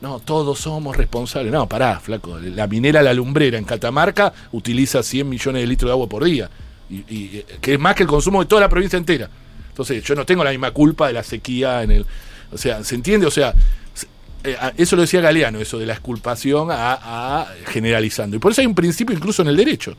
No, 0.00 0.20
todos 0.20 0.58
somos 0.58 0.96
responsables. 0.96 1.52
No, 1.52 1.68
pará, 1.68 2.00
flaco. 2.00 2.38
La 2.38 2.66
minera 2.66 3.02
La 3.02 3.12
Lumbrera 3.14 3.58
en 3.58 3.64
Catamarca 3.64 4.32
utiliza 4.52 5.02
100 5.02 5.28
millones 5.28 5.62
de 5.62 5.66
litros 5.66 5.88
de 5.88 5.92
agua 5.92 6.08
por 6.08 6.24
día. 6.24 6.48
Y, 6.90 6.96
y, 7.08 7.30
eh, 7.38 7.46
que 7.60 7.74
es 7.74 7.80
más 7.80 7.94
que 7.94 8.02
el 8.02 8.08
consumo 8.08 8.40
de 8.42 8.46
toda 8.46 8.60
la 8.62 8.68
provincia 8.68 8.96
entera. 8.96 9.28
Entonces, 9.68 10.02
yo 10.04 10.14
no 10.14 10.24
tengo 10.24 10.44
la 10.44 10.50
misma 10.50 10.70
culpa 10.70 11.06
de 11.08 11.12
la 11.14 11.22
sequía 11.22 11.82
en 11.82 11.90
el. 11.90 12.06
O 12.52 12.58
sea, 12.58 12.82
¿se 12.84 12.94
entiende? 12.94 13.26
O 13.26 13.30
sea, 13.30 13.52
se- 13.92 14.06
eh, 14.44 14.56
eso 14.76 14.94
lo 14.96 15.02
decía 15.02 15.20
Galeano, 15.20 15.58
eso 15.58 15.78
de 15.78 15.86
la 15.86 15.94
exculpación 15.94 16.68
a 16.70 17.46
generalizando. 17.66 18.36
Y 18.36 18.38
por 18.38 18.52
eso 18.52 18.60
hay 18.60 18.66
un 18.66 18.74
principio 18.74 19.14
incluso 19.16 19.42
en 19.42 19.48
el 19.48 19.56
derecho. 19.56 19.96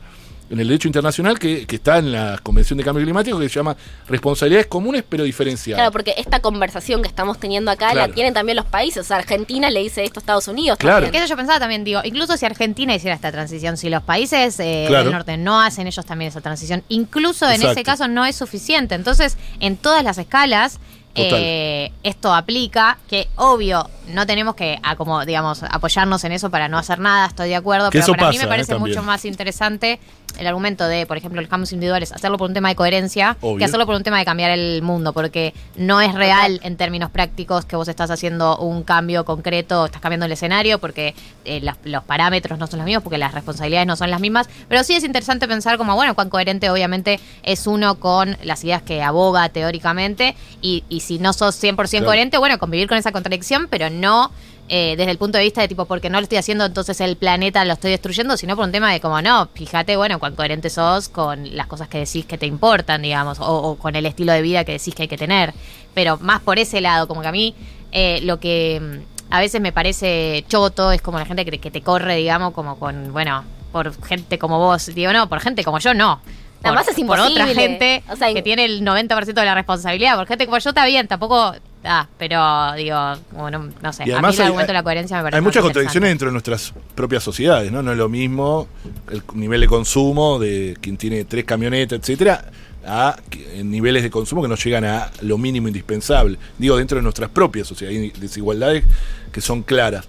En 0.48 0.60
el 0.60 0.68
derecho 0.68 0.86
internacional 0.86 1.38
que, 1.40 1.66
que 1.66 1.76
está 1.76 1.98
en 1.98 2.12
la 2.12 2.38
Convención 2.40 2.76
de 2.78 2.84
Cambio 2.84 3.02
Climático 3.04 3.36
que 3.38 3.48
se 3.48 3.54
llama 3.56 3.76
responsabilidades 4.06 4.66
comunes 4.68 5.02
pero 5.08 5.24
diferenciadas. 5.24 5.78
Claro, 5.80 5.90
porque 5.92 6.14
esta 6.18 6.38
conversación 6.40 7.02
que 7.02 7.08
estamos 7.08 7.40
teniendo 7.40 7.70
acá 7.70 7.90
Claro. 7.90 8.08
la 8.08 8.14
tienen 8.14 8.32
también 8.32 8.54
los 8.56 8.64
países. 8.66 8.98
O 8.98 9.04
sea, 9.04 9.16
Argentina 9.16 9.70
le 9.70 9.80
dice 9.80 10.04
esto 10.04 10.20
a 10.20 10.22
Estados 10.22 10.46
Unidos. 10.46 10.78
Claro. 10.78 11.02
también. 11.06 11.22
Eso 11.24 11.30
yo 11.32 11.36
pensaba 11.36 11.58
también, 11.58 11.82
digo, 11.82 12.00
incluso 12.04 12.36
si 12.36 12.46
Argentina 12.46 12.94
hiciera 12.94 13.16
esta 13.16 13.32
transición, 13.32 13.76
si 13.76 13.90
los 13.90 14.02
países 14.04 14.60
eh, 14.60 14.84
Claro. 14.86 15.04
del 15.04 15.12
norte 15.14 15.36
no 15.36 15.60
hacen 15.60 15.86
ellos 15.88 16.06
también 16.06 16.28
esa 16.28 16.40
transición, 16.40 16.84
incluso 16.88 17.46
en 17.46 17.54
Exacto. 17.54 17.72
ese 17.72 17.82
caso 17.82 18.06
no 18.08 18.24
es 18.24 18.36
suficiente. 18.36 18.94
Entonces, 18.94 19.36
en 19.58 19.76
todas 19.76 20.04
las 20.04 20.16
escalas, 20.18 20.78
eh, 21.18 21.92
esto 22.02 22.34
aplica, 22.34 22.98
que 23.08 23.28
obvio, 23.36 23.88
no 24.08 24.26
tenemos 24.26 24.54
que, 24.54 24.78
a 24.82 24.96
como, 24.96 25.24
digamos, 25.24 25.62
apoyarnos 25.62 26.22
en 26.24 26.32
eso 26.32 26.50
para 26.50 26.68
no 26.68 26.76
hacer 26.78 26.98
nada, 26.98 27.26
estoy 27.26 27.48
de 27.48 27.56
acuerdo, 27.56 27.90
Que 27.90 28.00
pero 28.00 28.12
para 28.12 28.28
mí 28.28 28.34
pasa, 28.36 28.44
me 28.44 28.48
parece 28.50 28.72
eh, 28.72 28.74
también. 28.74 28.94
mucho 28.96 29.02
más 29.02 29.24
interesante 29.24 29.98
el 30.38 30.46
argumento 30.46 30.86
de, 30.86 31.06
por 31.06 31.16
ejemplo, 31.16 31.40
los 31.40 31.48
cambios 31.50 31.72
individuales, 31.72 32.12
hacerlo 32.12 32.38
por 32.38 32.48
un 32.48 32.54
tema 32.54 32.68
de 32.68 32.74
coherencia, 32.76 33.36
Obvio. 33.40 33.58
que 33.58 33.64
hacerlo 33.64 33.86
por 33.86 33.94
un 33.94 34.02
tema 34.02 34.18
de 34.18 34.24
cambiar 34.24 34.50
el 34.50 34.82
mundo, 34.82 35.12
porque 35.12 35.54
no 35.76 36.00
es 36.00 36.14
real 36.14 36.60
en 36.62 36.76
términos 36.76 37.10
prácticos 37.10 37.64
que 37.64 37.76
vos 37.76 37.88
estás 37.88 38.10
haciendo 38.10 38.58
un 38.58 38.82
cambio 38.82 39.24
concreto, 39.24 39.86
estás 39.86 40.00
cambiando 40.00 40.26
el 40.26 40.32
escenario, 40.32 40.78
porque 40.78 41.14
eh, 41.44 41.60
las- 41.62 41.76
los 41.84 42.02
parámetros 42.04 42.58
no 42.58 42.66
son 42.66 42.78
los 42.78 42.86
mismos, 42.86 43.02
porque 43.02 43.18
las 43.18 43.32
responsabilidades 43.34 43.86
no 43.86 43.96
son 43.96 44.10
las 44.10 44.20
mismas, 44.20 44.48
pero 44.68 44.82
sí 44.84 44.94
es 44.94 45.04
interesante 45.04 45.46
pensar 45.48 45.78
como, 45.78 45.94
bueno, 45.94 46.14
cuán 46.14 46.28
coherente 46.30 46.70
obviamente 46.70 47.20
es 47.42 47.66
uno 47.66 47.96
con 48.00 48.36
las 48.42 48.62
ideas 48.64 48.82
que 48.82 49.02
aboga 49.02 49.48
teóricamente, 49.48 50.36
y, 50.62 50.84
y 50.88 51.00
si 51.00 51.18
no 51.18 51.32
sos 51.32 51.54
100% 51.62 51.76
Claro. 51.90 52.06
coherente, 52.06 52.38
bueno, 52.38 52.58
convivir 52.58 52.88
con 52.88 52.98
esa 52.98 53.12
contradicción, 53.12 53.68
pero 53.70 53.90
no... 53.90 54.30
eh, 54.68 54.94
desde 54.96 55.10
el 55.10 55.18
punto 55.18 55.38
de 55.38 55.44
vista 55.44 55.60
de 55.60 55.68
tipo, 55.68 55.84
porque 55.84 56.10
no 56.10 56.18
lo 56.18 56.24
estoy 56.24 56.38
haciendo, 56.38 56.64
entonces 56.64 57.00
el 57.00 57.16
planeta 57.16 57.64
lo 57.64 57.74
estoy 57.74 57.92
destruyendo, 57.92 58.36
sino 58.36 58.56
por 58.56 58.64
un 58.64 58.72
tema 58.72 58.92
de 58.92 59.00
como, 59.00 59.20
no, 59.22 59.48
fíjate, 59.54 59.96
bueno, 59.96 60.18
cuán 60.18 60.34
coherente 60.34 60.70
sos 60.70 61.08
con 61.08 61.56
las 61.56 61.66
cosas 61.66 61.88
que 61.88 61.98
decís 61.98 62.26
que 62.26 62.38
te 62.38 62.46
importan, 62.46 63.02
digamos, 63.02 63.38
o, 63.40 63.44
o 63.46 63.76
con 63.76 63.94
el 63.96 64.06
estilo 64.06 64.32
de 64.32 64.42
vida 64.42 64.64
que 64.64 64.72
decís 64.72 64.94
que 64.94 65.02
hay 65.02 65.08
que 65.08 65.18
tener. 65.18 65.54
Pero 65.94 66.18
más 66.18 66.40
por 66.40 66.58
ese 66.58 66.80
lado, 66.80 67.08
como 67.08 67.22
que 67.22 67.28
a 67.28 67.32
mí 67.32 67.54
eh, 67.92 68.20
lo 68.22 68.38
que 68.38 68.80
mm, 68.80 69.32
a 69.32 69.40
veces 69.40 69.60
me 69.60 69.72
parece 69.72 70.44
choto 70.48 70.92
es 70.92 71.00
como 71.00 71.18
la 71.18 71.24
gente 71.24 71.44
que 71.44 71.52
te, 71.52 71.58
que 71.58 71.70
te 71.70 71.80
corre, 71.80 72.16
digamos, 72.16 72.52
como 72.52 72.78
con, 72.78 73.12
bueno, 73.12 73.44
por 73.72 73.92
gente 74.04 74.38
como 74.38 74.58
vos. 74.58 74.86
Digo, 74.94 75.12
no, 75.12 75.28
por 75.28 75.40
gente 75.40 75.64
como 75.64 75.78
yo, 75.78 75.94
no. 75.94 76.20
Por, 76.60 76.68
Además 76.68 76.88
es 76.88 76.96
por 77.04 77.18
otra 77.18 77.30
imposible. 77.30 77.54
gente 77.54 78.02
O 78.10 78.16
sea, 78.16 78.32
que 78.32 78.42
tiene 78.42 78.64
el 78.64 78.82
90% 78.82 79.32
de 79.32 79.44
la 79.44 79.54
responsabilidad. 79.54 80.16
Por 80.16 80.26
gente 80.26 80.46
como 80.46 80.58
yo 80.58 80.70
está 80.70 80.84
bien, 80.86 81.08
tampoco... 81.08 81.54
Ah, 81.86 82.08
pero 82.18 82.72
digo, 82.76 82.96
bueno, 83.32 83.68
no 83.82 83.92
sé. 83.92 84.04
Y 84.06 84.10
a 84.10 84.14
además 84.14 84.32
mí 84.32 84.36
el 84.36 84.40
hay- 84.42 84.46
argumento 84.46 84.66
de 84.68 84.72
la 84.74 84.82
coherencia 84.82 85.16
me 85.18 85.22
parece 85.24 85.36
Hay 85.36 85.42
muchas 85.42 85.62
contradicciones 85.62 86.10
dentro 86.10 86.26
de 86.28 86.32
nuestras 86.32 86.74
propias 86.94 87.22
sociedades, 87.22 87.70
¿no? 87.70 87.82
No 87.82 87.92
es 87.92 87.98
lo 87.98 88.08
mismo 88.08 88.68
el 89.10 89.22
nivel 89.34 89.60
de 89.60 89.66
consumo 89.68 90.38
de 90.38 90.76
quien 90.80 90.96
tiene 90.96 91.24
tres 91.24 91.44
camionetas, 91.44 91.98
etcétera, 92.00 92.44
a 92.86 93.16
niveles 93.62 94.02
de 94.02 94.10
consumo 94.10 94.42
que 94.42 94.48
no 94.48 94.54
llegan 94.56 94.84
a 94.84 95.10
lo 95.22 95.38
mínimo 95.38 95.66
indispensable. 95.68 96.38
Digo, 96.58 96.76
dentro 96.76 96.96
de 96.96 97.02
nuestras 97.02 97.30
propias 97.30 97.66
sociedades, 97.66 98.00
hay 98.00 98.20
desigualdades 98.20 98.84
que 99.32 99.40
son 99.40 99.62
claras. 99.62 100.06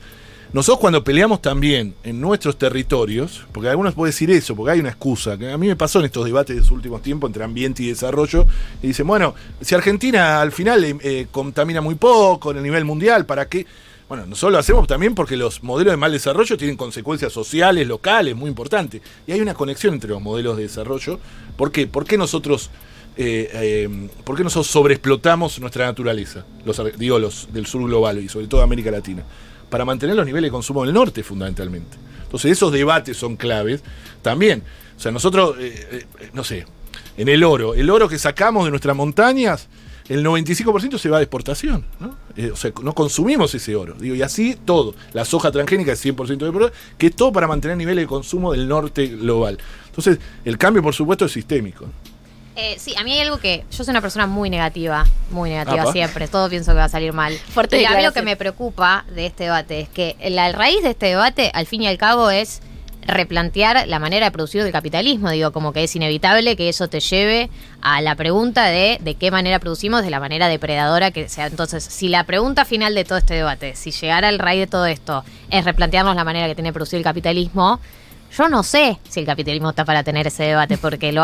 Nosotros 0.58 0.80
cuando 0.80 1.04
peleamos 1.04 1.40
también 1.40 1.94
en 2.04 2.20
nuestros 2.20 2.58
territorios, 2.58 3.46
porque 3.52 3.70
algunos 3.70 3.94
pueden 3.94 4.10
decir 4.10 4.32
eso, 4.32 4.56
porque 4.56 4.72
hay 4.72 4.80
una 4.80 4.90
excusa, 4.90 5.38
que 5.38 5.52
a 5.52 5.56
mí 5.56 5.68
me 5.68 5.76
pasó 5.76 6.00
en 6.00 6.06
estos 6.06 6.26
debates 6.26 6.56
de 6.56 6.62
los 6.64 6.72
últimos 6.72 7.04
tiempos 7.04 7.30
entre 7.30 7.44
ambiente 7.44 7.84
y 7.84 7.90
desarrollo, 7.90 8.44
y 8.82 8.88
dicen, 8.88 9.06
bueno, 9.06 9.36
si 9.62 9.76
Argentina 9.76 10.42
al 10.42 10.52
final 10.52 10.84
eh, 10.84 10.98
eh, 11.04 11.28
contamina 11.30 11.80
muy 11.80 11.94
poco 11.94 12.50
en 12.50 12.58
el 12.58 12.64
nivel 12.64 12.86
mundial, 12.86 13.28
¿para 13.28 13.48
qué? 13.48 13.68
Bueno, 14.10 14.26
nosotros 14.26 14.54
lo 14.54 14.58
hacemos 14.58 14.88
también 14.88 15.14
porque 15.14 15.38
los 15.38 15.62
modelos 15.62 15.94
de 15.94 15.98
mal 15.98 16.12
desarrollo 16.12 16.58
tienen 16.58 16.76
consecuencias 16.76 17.32
sociales, 17.32 17.86
locales, 17.86 18.36
muy 18.36 18.50
importantes. 18.50 19.00
Y 19.28 19.34
hay 19.34 19.42
una 19.42 19.54
conexión 19.54 19.94
entre 19.94 20.10
los 20.10 20.24
modelos 20.24 20.58
de 20.58 20.64
desarrollo. 20.64 21.20
¿Por 21.56 21.72
qué? 21.72 21.86
¿Por 21.86 22.04
qué 22.06 22.18
nosotros, 22.18 22.72
eh, 23.16 23.48
eh, 23.54 24.10
¿por 24.24 24.36
qué 24.36 24.44
nosotros 24.44 24.66
sobreexplotamos 24.72 25.60
nuestra 25.60 25.86
naturaleza? 25.86 26.46
Los, 26.66 26.82
digo, 26.98 27.20
los 27.20 27.48
del 27.54 27.68
sur 27.68 27.84
global 27.84 28.18
y 28.18 28.28
sobre 28.28 28.48
todo 28.48 28.64
América 28.64 28.90
Latina. 28.90 29.24
Para 29.70 29.86
mantener 29.86 30.16
los 30.16 30.26
niveles 30.26 30.48
de 30.48 30.52
consumo 30.52 30.84
del 30.84 30.94
norte, 30.94 31.24
fundamentalmente. 31.24 31.98
Entonces, 32.24 32.52
esos 32.52 32.72
debates 32.72 33.18
son 33.18 33.36
claves 33.36 33.82
también. 34.22 34.64
O 34.96 35.00
sea, 35.00 35.12
nosotros, 35.12 35.56
eh, 35.60 36.06
eh, 36.20 36.30
no 36.34 36.44
sé, 36.44 36.66
en 37.18 37.28
el 37.28 37.44
oro, 37.44 37.74
el 37.74 37.90
oro 37.90 38.08
que 38.10 38.20
sacamos 38.20 38.66
de 38.66 38.72
nuestras 38.72 38.96
montañas, 38.96 39.68
el 40.10 40.26
95% 40.26 40.98
se 40.98 41.10
va 41.10 41.18
de 41.18 41.24
exportación, 41.24 41.86
¿no? 42.00 42.16
Eh, 42.36 42.52
o 42.52 42.56
sea, 42.56 42.72
no 42.82 42.94
consumimos 42.94 43.54
ese 43.54 43.76
oro. 43.76 43.96
Digo, 44.00 44.16
y 44.16 44.22
así 44.22 44.58
todo. 44.64 44.96
La 45.14 45.26
soja 45.26 45.52
transgénica 45.52 45.92
es 45.92 46.06
100% 46.06 46.38
de 46.38 46.48
oro, 46.48 46.72
que 46.98 47.08
es 47.08 47.16
todo 47.16 47.32
para 47.34 47.48
mantener 47.48 47.78
niveles 47.78 48.04
de 48.04 48.08
consumo 48.08 48.54
del 48.54 48.68
norte 48.68 49.08
global. 49.08 49.58
Entonces, 49.88 50.20
el 50.46 50.58
cambio, 50.58 50.82
por 50.82 50.94
supuesto, 50.94 51.26
es 51.26 51.32
sistémico. 51.32 51.86
Eh, 52.60 52.76
sí, 52.80 52.96
a 52.98 53.04
mí 53.04 53.14
hay 53.14 53.20
algo 53.20 53.38
que. 53.38 53.64
Yo 53.72 53.84
soy 53.84 53.92
una 53.92 54.02
persona 54.02 54.26
muy 54.26 54.50
negativa, 54.50 55.06
muy 55.30 55.52
negativa 55.52 55.84
Apa. 55.84 55.92
siempre. 55.92 56.28
Todo 56.28 56.50
pienso 56.50 56.72
que 56.72 56.80
va 56.80 56.86
a 56.86 56.90
salir 56.90 57.14
mal. 57.14 57.38
Fuerte 57.38 57.80
y 57.80 57.86
a 57.86 57.92
mí 57.92 58.02
lo 58.02 58.12
que 58.14 58.24
me 58.24 58.36
preocupa 58.36 59.06
de 59.14 59.28
este 59.28 59.44
debate 59.44 59.80
es 59.82 59.90
que 59.90 60.16
la 60.30 60.52
raíz 60.52 60.82
de 60.82 60.90
este 60.90 61.06
debate, 61.06 61.52
al 61.54 61.68
fin 61.68 61.84
y 61.84 61.88
al 61.88 62.00
cabo, 62.00 62.32
es 62.32 62.64
replantear 63.04 63.88
la 63.88 64.00
manera 64.00 64.26
de 64.26 64.32
producir 64.32 64.64
del 64.64 64.72
capitalismo. 64.72 65.30
Digo, 65.30 65.52
como 65.52 65.72
que 65.72 65.84
es 65.84 65.96
inevitable 65.96 66.56
que 66.56 66.68
eso 66.68 66.88
te 66.88 67.00
lleve 67.00 67.52
a 67.82 68.02
la 68.02 68.16
pregunta 68.16 68.66
de 68.66 68.98
de 69.02 69.14
qué 69.14 69.30
manera 69.30 69.60
producimos, 69.60 70.02
de 70.02 70.10
la 70.10 70.20
manera 70.20 70.48
depredadora 70.48 71.12
que 71.12 71.30
sea. 71.30 71.46
Entonces, 71.46 71.84
si 71.84 72.10
la 72.10 72.24
pregunta 72.24 72.66
final 72.66 72.96
de 72.96 73.06
todo 73.06 73.20
este 73.20 73.36
debate, 73.36 73.76
si 73.76 73.92
llegara 73.92 74.30
al 74.30 74.40
raíz 74.40 74.62
de 74.62 74.68
todo 74.68 74.88
esto, 74.88 75.24
es 75.52 75.64
replantearnos 75.64 76.16
la 76.16 76.24
manera 76.24 76.48
que 76.48 76.56
tiene 76.56 76.70
de 76.70 76.74
producir 76.74 76.98
el 76.98 77.04
capitalismo, 77.04 77.80
yo 78.36 78.50
no 78.50 78.64
sé 78.64 79.00
si 79.10 79.20
el 79.20 79.26
capitalismo 79.26 79.70
está 79.70 79.86
para 79.86 80.04
tener 80.04 80.28
ese 80.28 80.44
debate, 80.44 80.78
porque 80.78 81.12
lo 81.12 81.24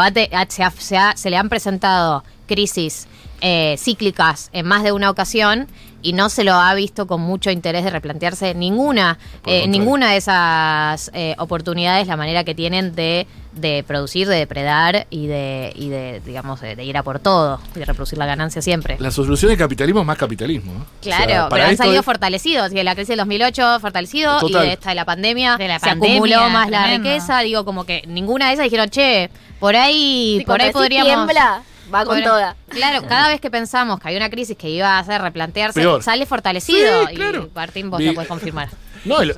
se, 0.49 0.63
ha- 0.63 0.71
se 0.71 0.97
ha- 0.97 1.15
se 1.15 1.29
le 1.29 1.37
han 1.37 1.49
presentado 1.49 2.23
crisis 2.47 3.07
eh, 3.41 3.75
cíclicas 3.77 4.49
en 4.53 4.65
más 4.65 4.83
de 4.83 4.91
una 4.91 5.09
ocasión 5.09 5.67
y 6.01 6.11
no 6.13 6.29
se 6.29 6.43
lo 6.43 6.53
ha 6.55 6.73
visto 6.73 7.07
con 7.07 7.21
mucho 7.21 7.49
interés 7.49 7.83
de 7.85 7.89
replantearse 7.89 8.53
ninguna, 8.55 9.17
eh, 9.45 9.67
ninguna 9.69 10.11
de 10.11 10.17
esas 10.17 11.09
eh, 11.13 11.33
oportunidades, 11.37 12.07
la 12.07 12.17
manera 12.17 12.43
que 12.43 12.53
tienen 12.53 12.93
de, 12.93 13.25
de 13.53 13.85
producir, 13.87 14.27
de 14.27 14.35
depredar 14.35 15.07
y 15.09 15.27
de, 15.27 15.71
y 15.75 15.87
de 15.87 16.21
digamos, 16.25 16.59
de, 16.59 16.75
de 16.75 16.83
ir 16.83 16.97
a 16.97 17.03
por 17.03 17.19
todo 17.19 17.61
y 17.73 17.79
de 17.79 17.85
reproducir 17.85 18.17
la 18.19 18.25
ganancia 18.25 18.61
siempre. 18.61 18.97
La 18.99 19.11
solución 19.11 19.47
del 19.49 19.57
capitalismo 19.57 20.01
es 20.01 20.05
más 20.07 20.17
capitalismo. 20.17 20.73
¿no? 20.73 20.85
Claro, 21.01 21.23
O 21.23 21.27
sea, 21.29 21.49
pero 21.49 21.63
han 21.63 21.77
salido 21.77 21.99
es- 22.01 22.05
fortalecidos. 22.05 22.71
Y 22.73 22.75
de 22.75 22.83
la 22.83 22.95
crisis 22.95 23.09
del 23.09 23.19
2008 23.19 23.79
fortalecido 23.79 24.39
Total. 24.39 24.63
y 24.65 24.67
de 24.67 24.73
esta 24.73 24.89
de 24.89 24.95
la 24.95 25.05
pandemia 25.05 25.55
De 25.55 25.69
la 25.69 25.79
se 25.79 25.85
pandemia, 25.87 26.15
acumuló 26.17 26.49
más 26.49 26.69
la 26.69 26.87
riqueza. 26.97 27.39
Digo, 27.39 27.63
como 27.63 27.85
que 27.85 28.03
ninguna 28.07 28.47
de 28.47 28.55
esas 28.55 28.65
dijeron, 28.65 28.89
che, 28.89 29.29
por 29.61 29.77
ahí, 29.77 30.39
Sí, 30.39 30.45
por 30.45 30.61
ahí 30.61 30.71
podríamos... 30.73 31.07
tiembla, 31.13 31.63
va 31.93 32.05
con 32.05 32.21
toda. 32.23 32.55
Claro, 32.69 33.05
cada 33.07 33.27
vez 33.29 33.39
que 33.41 33.49
pensamos 33.51 33.99
que 33.99 34.07
hay 34.09 34.15
una 34.17 34.29
crisis 34.29 34.57
que 34.57 34.69
iba 34.69 34.89
a 34.97 34.99
hacer 34.99 35.21
replantearse, 35.21 35.79
Peor. 35.81 36.01
sale 36.03 36.25
fortalecido. 36.25 37.07
Sí, 37.07 37.15
claro. 37.15 37.49
Y 37.51 37.55
Martín, 37.55 37.89
vos 37.89 37.99
Vi- 37.99 38.07
lo 38.07 38.13
puedes 38.13 38.27
confirmar. 38.29 38.69
No, 39.05 39.21
el- 39.21 39.35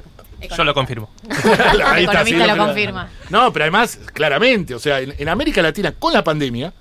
Yo 0.56 0.64
lo 0.64 0.74
confirmo. 0.76 1.10
Ahí 1.30 2.04
está, 2.04 2.22
economista 2.22 2.24
sí, 2.24 2.34
lo 2.36 2.44
pero- 2.46 2.58
confirma. 2.66 3.10
No, 3.32 3.52
pero 3.52 3.64
además, 3.66 4.00
claramente, 4.14 4.76
o 4.76 4.80
sea, 4.80 5.00
en, 5.00 5.14
en 5.18 5.28
América 5.30 5.62
Latina, 5.64 5.92
con 5.92 6.14
la 6.14 6.24
pandemia, 6.24 6.72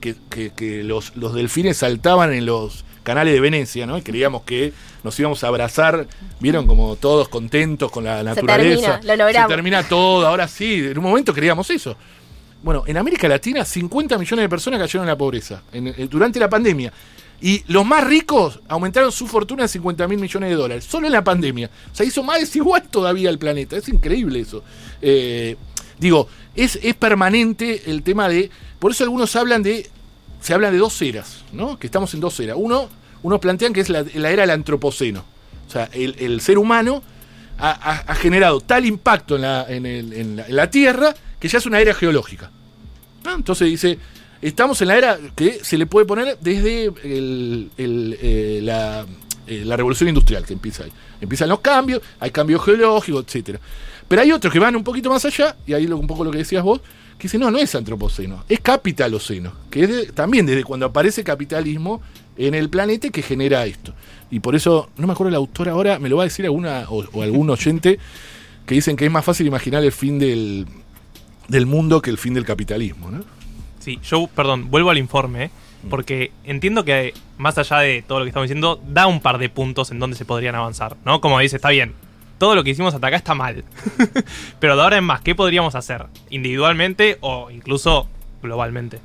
que, 0.00 0.14
que- 0.30 0.50
que 0.54 0.82
los, 0.82 1.14
los 1.16 1.34
delfines 1.34 1.76
saltaban 1.76 2.32
en 2.32 2.46
los 2.46 2.84
canales 3.02 3.34
de 3.34 3.40
Venecia, 3.40 3.86
¿no? 3.86 3.98
Y 3.98 4.02
creíamos 4.02 4.42
que 4.42 4.72
nos 5.02 5.18
íbamos 5.20 5.42
a 5.44 5.48
abrazar, 5.48 6.06
vieron 6.38 6.66
como 6.66 6.96
todos 6.96 7.28
contentos 7.28 7.90
con 7.90 8.04
la 8.04 8.22
naturaleza. 8.22 8.98
termina, 8.98 9.00
lo 9.02 9.16
logramos. 9.24 9.50
Se 9.50 9.54
termina 9.54 9.82
todo, 9.82 10.26
ahora 10.26 10.48
sí, 10.48 10.74
en 10.90 10.96
un 10.98 11.04
momento 11.04 11.34
creíamos 11.34 11.68
eso. 11.70 11.96
Bueno, 12.62 12.84
en 12.86 12.96
América 12.96 13.26
Latina 13.28 13.64
50 13.64 14.18
millones 14.18 14.44
de 14.44 14.48
personas 14.48 14.80
cayeron 14.80 15.04
en 15.04 15.08
la 15.08 15.16
pobreza 15.18 15.62
en- 15.72 15.88
eh, 15.88 16.08
durante 16.10 16.38
la 16.38 16.48
pandemia. 16.48 16.92
Y 17.42 17.64
los 17.68 17.86
más 17.86 18.04
ricos 18.06 18.60
aumentaron 18.68 19.10
su 19.10 19.26
fortuna 19.26 19.62
en 19.62 19.68
50 19.70 20.06
mil 20.06 20.18
millones 20.18 20.50
de 20.50 20.56
dólares, 20.56 20.84
solo 20.84 21.06
en 21.06 21.12
la 21.14 21.24
pandemia. 21.24 21.70
O 21.90 21.94
sea, 21.94 22.04
hizo 22.04 22.22
más 22.22 22.40
desigual 22.40 22.82
todavía 22.88 23.30
el 23.30 23.38
planeta. 23.38 23.76
Es 23.76 23.88
increíble 23.88 24.40
eso. 24.40 24.62
Eh, 25.00 25.56
digo, 25.98 26.28
es, 26.54 26.78
es 26.82 26.94
permanente 26.94 27.90
el 27.90 28.02
tema 28.02 28.28
de. 28.28 28.50
Por 28.78 28.90
eso 28.92 29.04
algunos 29.04 29.34
hablan 29.36 29.62
de. 29.62 29.88
Se 30.42 30.52
habla 30.52 30.70
de 30.70 30.78
dos 30.78 31.00
eras, 31.00 31.44
¿no? 31.52 31.78
Que 31.78 31.86
estamos 31.86 32.12
en 32.14 32.20
dos 32.20 32.38
eras. 32.40 32.56
Uno, 32.58 32.88
unos 33.22 33.40
plantean 33.40 33.72
que 33.72 33.80
es 33.80 33.88
la, 33.88 34.00
era 34.00 34.42
del 34.42 34.50
antropoceno. 34.50 35.24
O 35.66 35.70
sea, 35.70 35.88
el, 35.92 36.40
ser 36.40 36.58
humano 36.58 37.02
ha, 37.58 38.14
generado 38.14 38.60
tal 38.60 38.86
impacto 38.86 39.36
en 39.36 39.42
la, 39.42 39.66
en, 39.68 39.84
en 39.86 40.36
la, 40.36 40.46
en 40.46 40.56
la 40.56 40.70
Tierra 40.70 41.14
que 41.40 41.48
ya 41.48 41.58
es 41.58 41.66
una 41.66 41.80
era 41.80 41.94
geológica. 41.94 42.50
¿no? 43.24 43.34
Entonces 43.34 43.68
dice, 43.68 43.98
estamos 44.40 44.80
en 44.82 44.88
la 44.88 44.96
era 44.96 45.18
que 45.34 45.64
se 45.64 45.76
le 45.76 45.86
puede 45.86 46.06
poner 46.06 46.38
desde 46.40 46.92
eh, 47.02 48.60
la, 48.62 49.06
eh, 49.46 49.64
la 49.64 49.76
revolución 49.76 50.08
industrial 50.08 50.44
que 50.44 50.52
empieza 50.52 50.84
ahí. 50.84 50.92
Empiezan 51.20 51.48
los 51.48 51.60
cambios, 51.60 52.02
hay 52.20 52.30
cambios 52.30 52.64
geológicos, 52.64 53.24
etcétera. 53.26 53.58
Pero 54.06 54.22
hay 54.22 54.32
otros 54.32 54.52
que 54.52 54.58
van 54.58 54.76
un 54.76 54.84
poquito 54.84 55.10
más 55.10 55.24
allá, 55.24 55.56
y 55.66 55.72
ahí 55.72 55.86
lo, 55.86 55.96
un 55.96 56.06
poco 56.06 56.24
lo 56.24 56.30
que 56.30 56.38
decías 56.38 56.62
vos, 56.62 56.80
que 57.16 57.24
dicen, 57.24 57.40
no, 57.40 57.50
no 57.50 57.58
es 57.58 57.74
antropoceno, 57.74 58.44
es 58.48 58.60
capitaloceno, 58.60 59.52
que 59.70 59.84
es 59.84 60.14
también 60.14 60.46
desde 60.46 60.64
cuando 60.64 60.86
aparece 60.86 61.22
capitalismo 61.22 62.00
en 62.36 62.54
el 62.54 62.70
planeta 62.70 63.10
que 63.10 63.22
genera 63.22 63.66
esto. 63.66 63.92
Y 64.30 64.40
por 64.40 64.54
eso, 64.56 64.90
no 64.96 65.06
me 65.06 65.12
acuerdo 65.12 65.28
el 65.28 65.34
autor 65.34 65.68
ahora, 65.68 65.98
me 65.98 66.08
lo 66.08 66.16
va 66.16 66.22
a 66.22 66.26
decir 66.26 66.44
alguna 66.44 66.86
o, 66.88 67.04
o 67.12 67.22
algún 67.22 67.50
oyente, 67.50 67.98
que 68.66 68.74
dicen 68.74 68.96
que 68.96 69.04
es 69.04 69.10
más 69.10 69.24
fácil 69.24 69.46
imaginar 69.46 69.84
el 69.84 69.92
fin 69.92 70.18
del, 70.18 70.66
del 71.50 71.66
mundo 71.66 72.00
que 72.00 72.10
el 72.10 72.18
fin 72.18 72.34
del 72.34 72.44
capitalismo, 72.44 73.10
¿no? 73.10 73.24
Sí, 73.80 73.98
yo, 74.02 74.26
perdón, 74.34 74.70
vuelvo 74.70 74.90
al 74.90 74.98
informe, 74.98 75.44
¿eh? 75.44 75.50
porque 75.88 76.30
entiendo 76.44 76.84
que 76.84 77.14
más 77.38 77.56
allá 77.58 77.78
de 77.78 78.02
todo 78.02 78.18
lo 78.18 78.24
que 78.24 78.28
estamos 78.28 78.46
diciendo, 78.48 78.80
da 78.86 79.06
un 79.06 79.20
par 79.20 79.38
de 79.38 79.48
puntos 79.48 79.90
en 79.90 79.98
donde 79.98 80.16
se 80.16 80.24
podrían 80.26 80.54
avanzar, 80.54 80.96
¿no? 81.06 81.20
Como 81.22 81.38
dice, 81.38 81.56
está 81.56 81.70
bien, 81.70 81.94
todo 82.38 82.54
lo 82.54 82.62
que 82.62 82.70
hicimos 82.70 82.94
hasta 82.94 83.06
acá 83.06 83.16
está 83.16 83.34
mal, 83.34 83.64
pero 84.60 84.76
de 84.76 84.82
ahora 84.82 84.98
en 84.98 85.04
más, 85.04 85.22
¿qué 85.22 85.34
podríamos 85.34 85.74
hacer? 85.74 86.04
¿Individualmente 86.28 87.16
o 87.22 87.50
incluso 87.50 88.06
globalmente? 88.42 88.98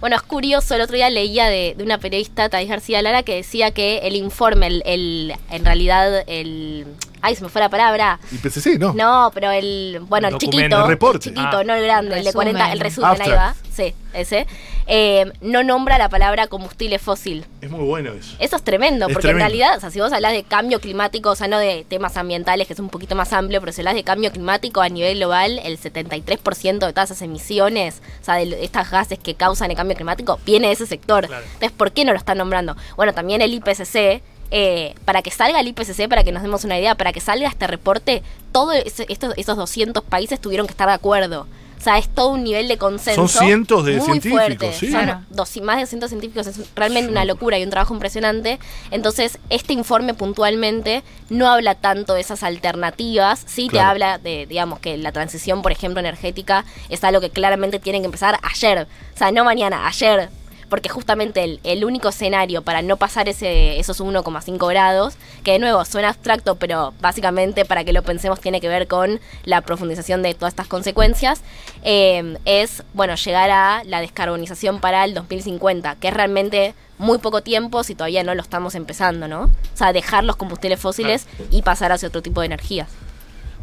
Bueno, 0.00 0.14
es 0.16 0.22
curioso, 0.22 0.74
el 0.76 0.80
otro 0.82 0.94
día 0.94 1.10
leía 1.10 1.46
de, 1.46 1.74
de 1.76 1.82
una 1.82 1.98
periodista, 1.98 2.48
Thais 2.48 2.68
García 2.68 3.02
Lara, 3.02 3.24
que 3.24 3.34
decía 3.36 3.72
que 3.72 3.98
el 3.98 4.14
informe, 4.14 4.66
el, 4.68 4.82
el- 4.86 5.32
en 5.50 5.64
realidad, 5.64 6.22
el... 6.28 6.86
Ay, 7.22 7.36
se 7.36 7.42
me 7.44 7.48
fue 7.48 7.60
la 7.60 7.68
palabra. 7.68 8.18
Y 8.32 8.36
PCC, 8.38 8.78
¿no? 8.78 8.92
No, 8.94 9.30
pero 9.32 9.50
el, 9.52 10.00
bueno, 10.08 10.28
El 10.28 10.38
chiquito, 10.38 10.82
el 10.82 10.88
reporte. 10.88 11.28
el 11.28 11.34
chiquito, 11.36 11.58
Ah. 11.58 11.64
no 11.64 11.74
el 11.74 11.84
grande, 11.84 12.18
el 12.18 12.24
de 12.24 12.30
Resumen. 12.30 12.52
40, 12.54 12.72
el 12.72 12.80
resumen, 12.80 13.22
ahí 13.22 13.30
va, 13.30 13.54
sí, 13.72 13.94
ese, 14.12 14.46
eh, 14.88 15.30
no 15.40 15.62
nombra 15.62 15.98
la 15.98 16.08
palabra 16.08 16.48
combustible 16.48 16.98
fósil. 16.98 17.46
Es 17.60 17.70
muy 17.70 17.84
bueno 17.84 18.12
eso. 18.12 18.34
Eso 18.40 18.56
es 18.56 18.62
tremendo, 18.64 19.06
Es 19.06 19.12
porque 19.12 19.28
tremendo. 19.28 19.44
en 19.46 19.50
realidad, 19.52 19.76
o 19.76 19.80
sea, 19.80 19.90
si 19.90 20.00
vos 20.00 20.12
hablas 20.12 20.32
de 20.32 20.42
cambio 20.42 20.80
climático, 20.80 21.30
o 21.30 21.36
sea, 21.36 21.46
no 21.46 21.58
de 21.58 21.86
temas 21.88 22.16
ambientales, 22.16 22.66
que 22.66 22.72
es 22.72 22.80
un 22.80 22.88
poquito 22.88 23.14
más 23.14 23.32
amplio, 23.32 23.60
pero 23.60 23.72
si 23.72 23.80
hablas 23.82 23.94
de 23.94 24.02
cambio 24.02 24.32
climático 24.32 24.80
a 24.80 24.88
nivel 24.88 25.16
global, 25.18 25.60
el 25.64 25.78
73% 25.78 26.86
de 26.86 26.92
todas 26.92 27.10
esas 27.10 27.22
emisiones, 27.22 28.02
o 28.20 28.24
sea, 28.24 28.34
de 28.34 28.64
estas 28.64 28.90
gases 28.90 29.18
que 29.18 29.34
causan 29.36 29.70
el 29.70 29.76
cambio 29.76 29.94
climático, 29.96 30.40
viene 30.44 30.66
de 30.66 30.72
ese 30.74 30.86
sector. 30.86 31.26
Claro. 31.28 31.44
Entonces, 31.44 31.72
¿por 31.72 31.92
qué 31.92 32.04
no 32.04 32.12
lo 32.12 32.18
están 32.18 32.38
nombrando? 32.38 32.76
Bueno, 32.96 33.14
también 33.14 33.42
el 33.42 33.54
IPCC, 33.54 34.22
eh, 34.54 34.94
para 35.06 35.22
que 35.22 35.30
salga 35.32 35.58
el 35.58 35.66
IPCC, 35.68 36.08
para 36.08 36.22
que 36.24 36.30
nos 36.30 36.42
demos 36.42 36.62
una 36.64 36.78
idea, 36.78 36.94
para 36.94 37.12
que 37.12 37.20
salga 37.20 37.48
este 37.48 37.66
reporte, 37.66 38.22
todos 38.52 38.74
estos, 39.08 39.34
esos 39.36 39.56
200 39.56 40.04
países 40.04 40.38
tuvieron 40.40 40.66
que 40.66 40.72
estar 40.72 40.86
de 40.88 40.94
acuerdo. 40.94 41.46
O 41.78 41.84
sea, 41.84 41.98
es 41.98 42.08
todo 42.08 42.28
un 42.28 42.44
nivel 42.44 42.68
de 42.68 42.78
consenso. 42.78 43.26
Son 43.26 43.44
cientos 43.44 43.84
de 43.84 43.96
muy 43.96 44.04
científicos, 44.20 44.40
fuerte. 44.40 44.72
sí. 44.72 44.92
Son 44.92 45.26
dos- 45.30 45.60
más 45.62 45.76
de 45.78 45.82
200 45.82 46.10
científicos, 46.10 46.46
es 46.46 46.60
realmente 46.76 47.10
una 47.10 47.24
locura 47.24 47.58
y 47.58 47.64
un 47.64 47.70
trabajo 47.70 47.92
impresionante. 47.92 48.60
Entonces, 48.92 49.38
este 49.50 49.72
informe 49.72 50.14
puntualmente 50.14 51.02
no 51.28 51.50
habla 51.50 51.74
tanto 51.74 52.14
de 52.14 52.20
esas 52.20 52.44
alternativas, 52.44 53.42
sí 53.46 53.68
te 53.68 53.80
habla 53.80 54.18
de, 54.18 54.46
digamos, 54.46 54.78
que 54.78 54.96
la 54.96 55.10
transición, 55.10 55.60
por 55.62 55.72
ejemplo, 55.72 55.98
energética 55.98 56.64
es 56.88 57.02
algo 57.02 57.20
que 57.20 57.30
claramente 57.30 57.80
tienen 57.80 58.02
que 58.02 58.06
empezar 58.06 58.38
ayer. 58.42 58.86
O 59.14 59.18
sea, 59.18 59.32
no 59.32 59.42
mañana, 59.44 59.86
ayer. 59.88 60.28
Porque 60.72 60.88
justamente 60.88 61.44
el, 61.44 61.60
el 61.64 61.84
único 61.84 62.08
escenario 62.08 62.62
para 62.62 62.80
no 62.80 62.96
pasar 62.96 63.28
ese, 63.28 63.78
esos 63.78 64.00
1,5 64.00 64.68
grados, 64.70 65.16
que 65.44 65.52
de 65.52 65.58
nuevo 65.58 65.84
suena 65.84 66.08
abstracto, 66.08 66.54
pero 66.54 66.94
básicamente 66.98 67.66
para 67.66 67.84
que 67.84 67.92
lo 67.92 68.02
pensemos 68.02 68.40
tiene 68.40 68.58
que 68.58 68.68
ver 68.68 68.88
con 68.88 69.20
la 69.44 69.60
profundización 69.60 70.22
de 70.22 70.32
todas 70.32 70.52
estas 70.52 70.68
consecuencias, 70.68 71.42
eh, 71.84 72.38
es, 72.46 72.84
bueno, 72.94 73.16
llegar 73.16 73.50
a 73.50 73.84
la 73.84 74.00
descarbonización 74.00 74.80
para 74.80 75.04
el 75.04 75.12
2050, 75.12 75.96
que 75.96 76.08
es 76.08 76.14
realmente 76.14 76.74
muy 76.96 77.18
poco 77.18 77.42
tiempo 77.42 77.84
si 77.84 77.94
todavía 77.94 78.24
no 78.24 78.34
lo 78.34 78.40
estamos 78.40 78.74
empezando, 78.74 79.28
¿no? 79.28 79.42
O 79.42 79.76
sea, 79.76 79.92
dejar 79.92 80.24
los 80.24 80.36
combustibles 80.36 80.80
fósiles 80.80 81.26
y 81.50 81.60
pasar 81.60 81.92
hacia 81.92 82.08
otro 82.08 82.22
tipo 82.22 82.40
de 82.40 82.46
energías. 82.46 82.88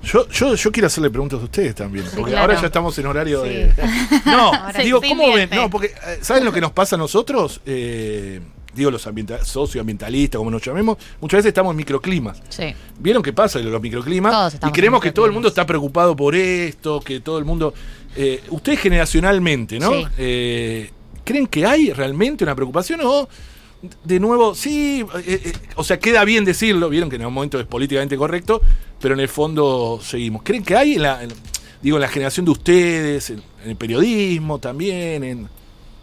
Yo, 0.04 0.28
yo, 0.30 0.56
yo 0.56 0.72
quiero 0.72 0.88
hacerle 0.88 1.10
preguntas 1.10 1.40
a 1.42 1.44
ustedes 1.44 1.76
también, 1.76 2.06
porque 2.16 2.32
claro. 2.32 2.42
ahora 2.52 2.62
ya 2.62 2.68
estamos 2.68 2.98
en 2.98 3.06
horario 3.06 3.44
Sí. 3.44 3.50
de... 3.50 3.74
No, 4.26 4.54
Ahora 4.54 4.82
digo, 4.82 5.02
¿cómo 5.02 5.34
ven? 5.34 5.50
No, 5.54 5.70
porque, 5.70 5.88
eh, 5.88 6.20
¿saben 6.22 6.46
lo 6.46 6.52
que 6.54 6.62
nos 6.62 6.72
pasa 6.72 6.96
a 6.96 7.00
nosotros? 7.00 7.60
Eh, 7.66 8.40
digo, 8.74 8.92
los 8.92 9.06
ambienta- 9.08 9.44
socioambientalistas, 9.44 10.38
como 10.38 10.52
nos 10.52 10.64
llamemos, 10.64 10.98
muchas 11.20 11.40
veces 11.40 11.50
estamos 11.50 11.72
en 11.72 11.78
microclimas. 11.78 12.42
Sí. 12.50 12.74
¿Vieron 12.98 13.22
qué 13.22 13.34
pasa 13.34 13.60
en 13.60 13.70
los 13.72 13.82
microclimas? 13.82 14.32
Todos 14.60 14.70
y 14.70 14.72
creemos 14.74 15.02
que 15.02 15.12
todo 15.12 15.26
el 15.26 15.32
mundo 15.34 15.50
está 15.50 15.66
preocupado 15.66 16.16
por 16.16 16.34
esto, 16.36 17.02
que 17.02 17.20
todo 17.20 17.38
el 17.38 17.46
mundo... 17.46 17.74
Eh, 18.16 18.42
ustedes 18.50 18.80
generacionalmente, 18.80 19.80
¿no? 19.80 19.92
Sí. 19.92 20.06
Eh, 20.18 20.92
¿Creen 21.26 21.46
que 21.48 21.66
hay 21.66 21.92
realmente 21.92 22.44
una 22.44 22.56
preocupación 22.56 23.02
o... 23.04 23.28
De 24.04 24.20
nuevo, 24.20 24.56
sí, 24.56 25.06
eh, 25.26 25.42
eh, 25.46 25.54
o 25.76 25.84
sea, 25.86 26.00
queda 26.00 26.26
bien 26.26 26.44
decirlo, 26.44 26.90
vieron 26.90 27.10
que 27.10 27.16
en 27.16 27.26
un 27.26 27.34
momento 27.34 27.60
es 27.60 27.66
políticamente 27.66 28.18
correcto, 28.18 28.62
pero 29.00 29.14
en 29.14 29.22
el 29.22 29.30
fondo 29.30 30.00
seguimos. 30.04 30.44
¿Creen 30.44 30.64
que 30.64 30.76
hay 30.76 30.96
en 30.96 31.04
la, 31.04 31.24
en- 31.24 31.32
digo, 31.82 31.96
en 31.96 32.02
la 32.02 32.10
generación 32.10 32.46
de 32.46 32.52
ustedes, 32.52 33.30
en, 33.30 33.42
en 33.64 33.70
el 33.70 33.76
periodismo 33.78 34.60
también, 34.60 35.24
en 35.24 35.50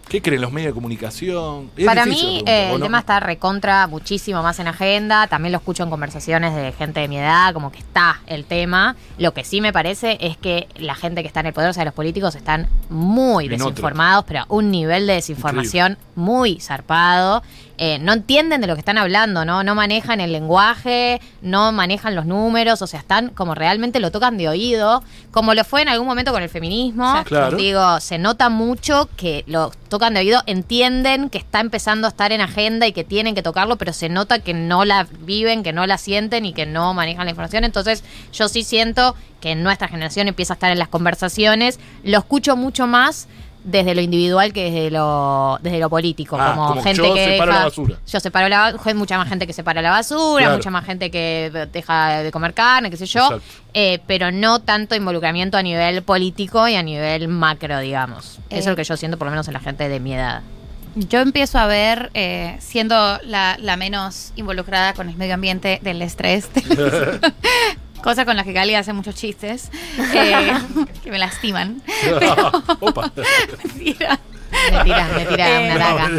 qué 0.09 0.23
creen 0.23 0.41
los 0.41 0.53
medios 0.53 0.71
de 0.71 0.75
comunicación? 0.75 1.71
Es 1.77 1.85
Para 1.85 2.07
mí 2.07 2.43
eh, 2.47 2.69
¿o 2.71 2.75
el 2.77 2.81
no? 2.81 2.87
tema 2.87 3.01
está 3.01 3.21
recontra 3.21 3.87
muchísimo 3.89 4.43
más 4.43 4.59
en 4.59 4.69
agenda. 4.69 5.27
También 5.27 5.53
lo 5.53 5.59
escucho 5.59 5.83
en 5.83 5.91
conversaciones 5.91 6.55
de 6.55 6.73
gente 6.73 7.01
de 7.01 7.09
mi 7.09 7.19
edad, 7.19 7.53
como 7.53 7.71
que 7.73 7.81
está 7.81 8.23
el 8.27 8.47
tema. 8.47 8.97
Lo 9.19 9.35
que 9.35 9.45
sí 9.45 9.61
me 9.61 9.75
parece 9.75 10.17
es 10.23 10.39
que 10.39 10.67
la 10.77 10.95
gente 10.95 11.21
que 11.21 11.27
está 11.29 11.41
en 11.41 11.47
el 11.47 11.53
poder, 11.53 11.69
o 11.69 11.73
sea, 11.75 11.85
los 11.85 11.93
políticos 11.93 12.37
están 12.37 12.69
muy 12.89 13.45
En 13.47 13.51
desinformados, 13.51 14.25
pero 14.27 14.41
a 14.41 14.47
un 14.49 14.71
nivel 14.71 15.07
de 15.07 15.15
desinformación 15.15 15.99
muy 16.15 16.59
zarpado. 16.61 17.43
Eh, 17.79 17.99
no 17.99 18.15
entienden 18.15 18.61
de 18.61 18.67
lo 18.67 18.75
que 18.75 18.81
están 18.81 18.97
hablando, 18.97 19.45
¿no? 19.45 19.63
No 19.63 19.75
manejan 19.75 20.21
el 20.21 20.33
lenguaje, 20.33 21.21
no 21.43 21.73
manejan 21.73 22.15
los 22.15 22.25
números, 22.25 22.81
o 22.81 22.87
sea, 22.87 23.01
están 23.01 23.29
como 23.31 23.55
realmente 23.55 24.01
lo 24.01 24.11
tocan 24.11 24.39
de 24.39 24.49
oído, 24.49 25.03
como 25.31 25.53
lo 25.53 25.63
fue 25.65 25.83
en 25.83 25.89
algún 25.89 26.07
momento 26.07 26.33
con 26.33 26.43
el 26.43 26.49
feminismo. 26.49 27.23
Claro. 27.25 27.57
Digo, 27.57 28.01
se 28.01 28.19
nota 28.19 28.49
mucho 28.49 29.11
que 29.17 29.45
lo 29.47 29.73
tocan 29.89 30.15
de 30.15 30.21
oído, 30.21 30.43
entienden 30.47 31.29
que 31.29 31.39
está 31.39 31.61
empezando 31.61 32.07
a 32.07 32.11
estar 32.11 32.33
en 32.33 32.41
agenda 32.41 32.87
y 32.87 32.93
que 32.93 33.05
tienen 33.05 33.35
que 33.35 33.43
tocarlo, 33.43 33.77
pero 33.77 33.93
se 33.93 34.09
nota 34.09 34.39
que 34.39 34.55
no 34.55 34.85
la 34.85 35.07
viven, 35.21 35.63
que 35.63 35.73
no 35.73 35.87
la 35.87 35.99
sienten 35.99 36.47
y 36.47 36.55
que 36.55 36.65
no 36.65 36.95
manejan 36.95 37.27
la 37.27 37.31
información. 37.31 37.65
Entonces, 37.65 38.05
yo 38.33 38.49
sí 38.49 38.63
siento 38.63 39.15
que 39.41 39.55
nuestra 39.55 39.89
generación 39.89 40.29
empieza 40.29 40.55
a 40.55 40.57
estar 40.57 40.73
en 40.73 40.79
las 40.79 40.89
conversaciones. 40.89 41.79
Lo 42.05 42.19
escucho 42.19 42.57
mucho 42.57 42.87
más 42.87 43.29
desde 43.67 43.95
lo 43.95 44.01
individual 44.01 44.53
que 44.53 44.71
desde 44.71 44.91
lo 44.93 45.59
desde 45.61 45.79
lo 45.81 45.91
político 45.91 46.37
Ah, 46.41 46.53
como, 46.55 46.69
como 46.69 46.83
gente 46.83 47.03
yo 47.03 47.15
que 47.15 47.25
separo 47.25 47.51
deja- 47.51 47.59
la 47.59 47.65
basura. 47.67 47.97
yo 48.07 48.21
separo 48.21 48.49
la 48.49 48.59
basura 48.73 48.95
mucha 48.95 49.19
más 49.19 49.29
gente 49.29 49.47
que 49.47 49.53
separa 49.53 49.83
la 49.83 49.91
basura 49.91 50.45
Claro. 50.45 50.57
mucha 50.57 50.71
más 50.71 50.85
gente 50.85 51.11
que 51.11 51.67
deja 51.73 52.23
de 52.23 52.31
comer 52.31 52.55
carne 52.55 52.91
qué 52.91 52.97
sé 52.97 53.07
yo 53.07 53.41
eh, 53.75 53.99
pero 54.07 54.31
no 54.31 54.61
tanto 54.61 54.95
involucramiento 54.95 55.59
a 55.59 55.63
nivel 55.63 56.03
político 56.03 56.67
y 56.69 56.77
a 56.77 56.83
nivel 56.83 57.29
macro, 57.29 57.79
digamos. 57.81 58.39
Eh. 58.49 58.59
Eso 58.59 58.61
es 58.61 58.67
lo 58.69 58.77
que 58.77 58.85
yo 58.85 58.97
siento, 58.97 59.19
por 59.19 59.27
lo 59.27 59.33
menos 59.33 59.47
en 59.49 59.53
la 59.55 59.61
gente 59.61 59.87
de 59.89 60.01
mi 60.01 60.15
edad. 60.15 60.41
Yo 60.95 61.19
empiezo 61.21 61.59
a 61.59 61.67
ver, 61.67 62.11
eh, 62.15 62.57
siendo 62.59 62.95
la, 63.25 63.59
la 63.61 63.77
menos 63.77 64.33
involucrada 64.37 64.95
con 64.95 65.11
el 65.11 65.17
medio 65.17 65.35
ambiente 65.35 65.79
del 65.83 66.01
estrés, 66.01 66.49
cosa 68.03 68.25
con 68.25 68.37
la 68.37 68.45
que 68.45 68.53
Gali 68.53 68.75
hace 68.75 68.93
muchos 68.93 69.15
chistes, 69.15 69.71
eh, 70.15 70.53
que 71.03 71.11
me 71.11 71.19
lastiman. 71.19 71.83
Opa. 72.81 73.13
Mentira. 73.65 74.19
Me 74.73 74.85
tiras, 74.85 75.13
me 75.13 75.25
tiras 75.27 75.49
Eh, 75.49 75.71
una 75.75 75.79
daga. 75.79 76.11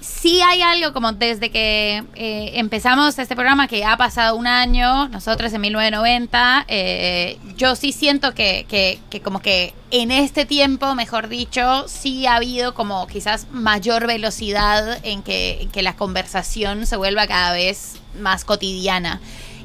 Sí 0.00 0.40
hay 0.40 0.62
algo 0.62 0.92
como 0.92 1.12
desde 1.12 1.50
que 1.50 2.02
eh, 2.14 2.50
empezamos 2.54 3.18
este 3.18 3.34
programa, 3.34 3.66
que 3.68 3.84
ha 3.84 3.96
pasado 3.96 4.36
un 4.36 4.46
año, 4.46 5.08
nosotros 5.08 5.52
en 5.52 5.60
1990, 5.60 6.64
eh, 6.68 7.38
yo 7.56 7.76
sí 7.76 7.92
siento 7.92 8.34
que, 8.34 8.66
que, 8.68 8.98
que 9.10 9.20
como 9.20 9.40
que 9.40 9.74
en 9.90 10.10
este 10.10 10.44
tiempo, 10.44 10.94
mejor 10.94 11.28
dicho, 11.28 11.86
sí 11.88 12.26
ha 12.26 12.36
habido 12.36 12.74
como 12.74 13.06
quizás 13.06 13.46
mayor 13.50 14.06
velocidad 14.06 14.98
en 15.04 15.22
que, 15.22 15.62
en 15.62 15.70
que 15.70 15.82
la 15.82 15.94
conversación 15.96 16.86
se 16.86 16.96
vuelva 16.96 17.26
cada 17.26 17.52
vez 17.52 17.96
más 18.20 18.44
cotidiana. 18.44 19.20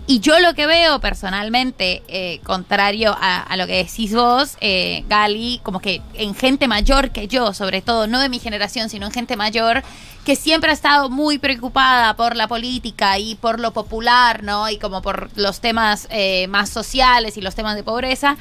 Y 0.07 0.19
yo 0.19 0.39
lo 0.39 0.55
que 0.55 0.65
veo 0.65 0.99
personalmente, 0.99 2.03
eh, 2.07 2.41
contrario 2.43 3.15
a, 3.19 3.55
lo 3.55 3.67
que 3.67 3.83
decís 3.83 4.13
vos, 4.13 4.57
eh, 4.59 5.05
Gali, 5.07 5.61
como 5.63 5.79
que 5.79 6.01
en 6.15 6.35
gente 6.35 6.67
mayor 6.67 7.11
que 7.11 7.27
yo, 7.27 7.53
sobre 7.53 7.81
todo, 7.81 8.07
no 8.07 8.19
de 8.19 8.27
mi 8.27 8.39
generación, 8.39 8.89
sino 8.89 9.05
en 9.05 9.11
gente 9.11 9.37
mayor, 9.37 9.83
que 10.25 10.35
siempre 10.35 10.71
ha 10.71 10.73
estado 10.73 11.09
muy 11.09 11.37
preocupada 11.37 12.15
por 12.15 12.35
la 12.35 12.47
política 12.47 13.19
y 13.19 13.35
por 13.35 13.59
lo 13.59 13.71
popular, 13.71 14.43
¿no? 14.43 14.69
Y 14.69 14.77
como 14.77 15.01
por 15.01 15.29
los 15.35 15.61
temas 15.61 16.07
eh, 16.09 16.47
más 16.47 16.69
sociales 16.69 17.37
y 17.37 17.41
los 17.41 17.55
temas 17.55 17.75
de 17.75 17.83
pobreza, 17.83 18.37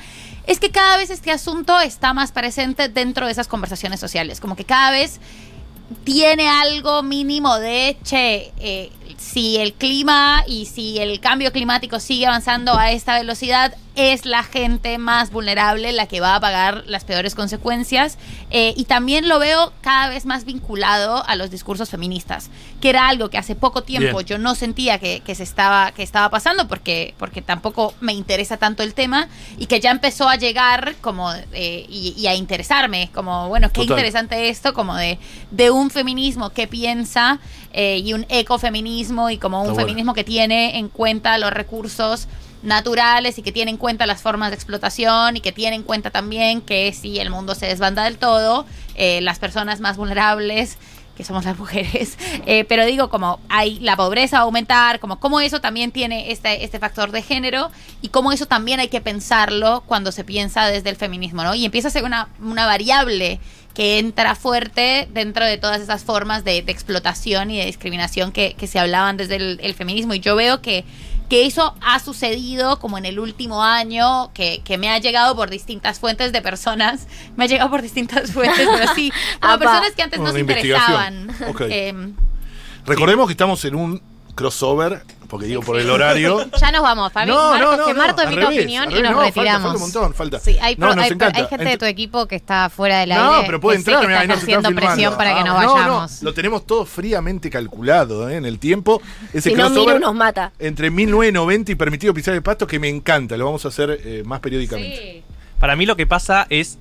es 0.46 0.59
que 0.61 0.70
cada 0.70 0.96
vez 0.96 1.11
este 1.11 1.31
asunto 1.31 1.79
está 1.81 2.12
más 2.12 2.33
presente 2.33 2.88
dentro 2.88 3.27
de 3.27 3.33
esas 3.33 3.49
conversaciones 3.49 4.01
sociales. 4.01 4.40
Como 4.40 4.57
que 4.57 4.64
cada 4.64 4.90
vez 4.90 5.20
tiene 6.05 6.48
algo 6.48 7.03
mínimo 7.03 7.59
de, 7.59 7.96
che, 8.05 8.53
eh, 8.59 8.90
si 9.16 9.59
el 9.59 9.74
clima 9.74 10.44
y 10.46 10.66
si 10.66 10.98
el 10.98 11.20
cambio 11.20 11.53
climático 11.53 12.00
sigue 12.00 12.26
avanzando 12.26 12.76
a 12.76 12.90
esta 12.90 13.18
velocidad, 13.18 13.74
es 14.00 14.24
la 14.24 14.42
gente 14.42 14.98
más 14.98 15.30
vulnerable 15.30 15.92
la 15.92 16.06
que 16.06 16.20
va 16.20 16.34
a 16.34 16.40
pagar 16.40 16.84
las 16.86 17.04
peores 17.04 17.34
consecuencias. 17.34 18.18
Eh, 18.50 18.74
y 18.76 18.84
también 18.84 19.28
lo 19.28 19.38
veo 19.38 19.72
cada 19.80 20.08
vez 20.08 20.26
más 20.26 20.44
vinculado 20.44 21.24
a 21.26 21.36
los 21.36 21.50
discursos 21.50 21.90
feministas, 21.90 22.50
que 22.80 22.88
era 22.88 23.08
algo 23.08 23.30
que 23.30 23.38
hace 23.38 23.54
poco 23.54 23.82
tiempo 23.82 24.18
Bien. 24.18 24.26
yo 24.26 24.38
no 24.38 24.54
sentía 24.54 24.98
que, 24.98 25.20
que 25.20 25.34
se 25.34 25.42
estaba, 25.42 25.92
que 25.92 26.02
estaba 26.02 26.30
pasando 26.30 26.66
porque, 26.68 27.14
porque 27.18 27.42
tampoco 27.42 27.94
me 28.00 28.12
interesa 28.12 28.56
tanto 28.56 28.82
el 28.82 28.94
tema 28.94 29.28
y 29.58 29.66
que 29.66 29.80
ya 29.80 29.90
empezó 29.90 30.28
a 30.28 30.36
llegar 30.36 30.94
como 31.00 31.32
eh, 31.32 31.86
y, 31.88 32.14
y 32.16 32.26
a 32.26 32.34
interesarme, 32.34 33.10
como, 33.14 33.48
bueno, 33.48 33.68
qué 33.68 33.82
Total. 33.82 33.98
interesante 33.98 34.48
esto, 34.48 34.74
como 34.74 34.96
de, 34.96 35.18
de 35.50 35.70
un 35.70 35.90
feminismo 35.90 36.50
que 36.50 36.66
piensa 36.66 37.38
eh, 37.72 37.98
y 37.98 38.12
un 38.14 38.26
ecofeminismo 38.28 39.30
y 39.30 39.38
como 39.38 39.58
un 39.58 39.66
Está 39.66 39.74
bueno. 39.74 39.86
feminismo 39.88 40.14
que 40.14 40.24
tiene 40.24 40.78
en 40.78 40.88
cuenta 40.88 41.38
los 41.38 41.52
recursos 41.52 42.26
naturales 42.62 43.38
y 43.38 43.42
que 43.42 43.53
tiene 43.53 43.70
en 43.70 43.77
cuenta 43.77 44.07
las 44.07 44.23
formas 44.23 44.51
de 44.51 44.57
explotación 44.57 45.37
y 45.37 45.40
que 45.40 45.53
tiene 45.53 45.77
en 45.77 45.83
cuenta 45.83 46.11
también 46.11 46.61
que 46.61 46.92
si 46.92 47.18
el 47.18 47.31
mundo 47.31 47.55
se 47.55 47.66
desbanda 47.66 48.05
del 48.05 48.18
todo, 48.18 48.66
eh, 48.94 49.20
las 49.23 49.38
personas 49.38 49.81
más 49.81 49.96
vulnerables 49.96 50.79
que 51.16 51.25
somos 51.25 51.44
las 51.44 51.59
mujeres, 51.59 52.16
eh, 52.46 52.64
pero 52.64 52.85
digo 52.87 53.11
como 53.11 53.40
hay 53.49 53.79
la 53.81 53.96
pobreza 53.96 54.38
va 54.38 54.42
a 54.42 54.44
aumentar, 54.44 55.01
como 55.01 55.20
cómo 55.20 55.40
eso 55.40 55.61
también 55.61 55.92
tiene 55.92 56.33
este, 56.33 56.64
este 56.64 56.79
factor 56.79 57.11
de 57.11 57.23
género 57.23 57.70
y 58.01 58.09
cómo 58.09 58.33
eso 58.33 58.46
también 58.46 58.81
hay 58.81 58.88
que 58.88 59.01
pensarlo 59.01 59.83
cuando 59.87 60.12
se 60.12 60.25
piensa 60.25 60.66
desde 60.66 60.88
el 60.88 60.96
feminismo, 60.96 61.42
¿no? 61.42 61.55
Y 61.55 61.64
empieza 61.64 61.88
a 61.88 61.90
ser 61.90 62.05
una, 62.05 62.29
una 62.40 62.64
variable 62.64 63.38
que 63.75 63.99
entra 63.99 64.35
fuerte 64.35 65.09
dentro 65.12 65.44
de 65.44 65.57
todas 65.59 65.81
esas 65.81 66.05
formas 66.05 66.42
de, 66.42 66.59
explotación 66.59 67.51
y 67.51 67.59
de 67.59 67.66
discriminación 67.66 68.33
que, 68.33 68.55
que 68.55 68.66
se 68.66 68.79
hablaban 68.79 69.16
desde 69.16 69.37
el, 69.37 69.61
el 69.62 69.75
feminismo. 69.75 70.14
Y 70.14 70.20
yo 70.20 70.35
veo 70.35 70.61
que, 70.61 70.85
que 71.31 71.47
eso 71.47 71.75
ha 71.81 72.01
sucedido 72.01 72.79
como 72.81 72.99
en 72.99 73.07
el 73.07 73.21
último 73.21 73.62
año, 73.62 74.33
que, 74.35 74.61
que 74.64 74.77
me 74.77 74.90
ha 74.90 74.99
llegado 74.99 75.37
por 75.37 75.49
distintas 75.49 76.01
fuentes 76.01 76.33
de 76.33 76.43
personas, 76.43 77.07
me 77.37 77.45
ha 77.45 77.47
llegado 77.47 77.71
por 77.71 77.81
distintas 77.81 78.33
fuentes, 78.33 78.69
pero 78.71 78.93
sí, 78.95 79.11
como 79.40 79.59
personas 79.59 79.93
que 79.93 80.03
antes 80.03 80.19
no 80.19 80.25
Una 80.25 80.33
se 80.35 80.40
investigación. 80.40 81.14
interesaban. 81.23 81.51
Ok. 81.55 81.61
Em, 81.71 82.14
Recordemos 82.85 83.27
que 83.27 83.33
estamos 83.33 83.64
en 83.64 83.77
un 83.77 84.03
crossover, 84.35 85.05
porque 85.31 85.47
digo 85.47 85.62
por 85.62 85.79
el 85.79 85.88
horario. 85.88 86.45
Ya 86.61 86.71
nos 86.73 86.83
vamos, 86.83 87.12
Fabi. 87.12 87.31
Marcos, 87.33 87.87
que 87.87 87.95
Marto 87.95 88.21
al 88.23 88.27
emita 88.29 88.40
revés, 88.49 88.59
opinión 88.59 88.90
y 88.90 88.95
nos 89.03 89.12
no, 89.12 89.23
retiramos. 89.23 89.33
Falta, 89.35 89.61
falta 89.62 89.75
un 89.77 89.81
montón, 89.81 90.14
falta. 90.14 90.40
Sí, 90.40 90.57
hay, 90.61 90.75
no, 90.77 90.87
pro- 90.88 90.97
nos 90.97 91.05
hay- 91.05 91.11
encanta. 91.12 91.38
hay 91.40 91.47
gente 91.47 91.64
de 91.64 91.79
tu 91.79 91.85
equipo 91.87 92.27
que 92.27 92.37
está 92.37 92.69
fuera 92.69 92.99
del 93.01 93.12
aire. 93.12 93.25
No, 93.25 93.43
pero 93.47 93.61
puede 93.61 93.77
que 93.77 93.81
entrar, 93.81 94.01
que 94.01 94.07
mirá, 94.09 94.23
está 94.23 94.33
ahí 94.35 94.38
nos 94.38 94.49
están 94.49 94.75
presión 94.75 94.97
filmando. 94.97 95.16
para 95.16 95.35
que 95.35 95.40
Ah, 95.40 95.45
nos 95.45 95.62
no, 95.62 95.75
vayamos. 95.75 96.23
No, 96.23 96.29
lo 96.29 96.35
tenemos 96.35 96.66
todo 96.66 96.85
fríamente 96.85 97.49
calculado 97.49 98.29
¿eh? 98.29 98.37
en 98.37 98.45
el 98.45 98.59
tiempo. 98.59 99.01
Ese 99.33 99.51
Si 99.51 99.57
no, 99.57 99.66
crossover 99.66 100.01
nos 100.01 100.14
mata. 100.14 100.53
entre 100.59 100.90
1990 100.90 101.73
y 101.73 101.75
Permitido 101.77 102.12
Pisar 102.12 102.35
el 102.35 102.43
Pasto, 102.43 102.66
que 102.66 102.79
me 102.79 102.88
encanta. 102.88 103.37
Lo 103.37 103.45
vamos 103.47 103.64
a 103.64 103.69
hacer 103.69 104.01
eh, 104.05 104.23
más 104.27 104.40
periódicamente. 104.40 105.23
Para 105.59 105.77
mí 105.77 105.87
lo 105.87 105.97
que 105.97 106.07
pasa 106.07 106.47
es 106.51 106.79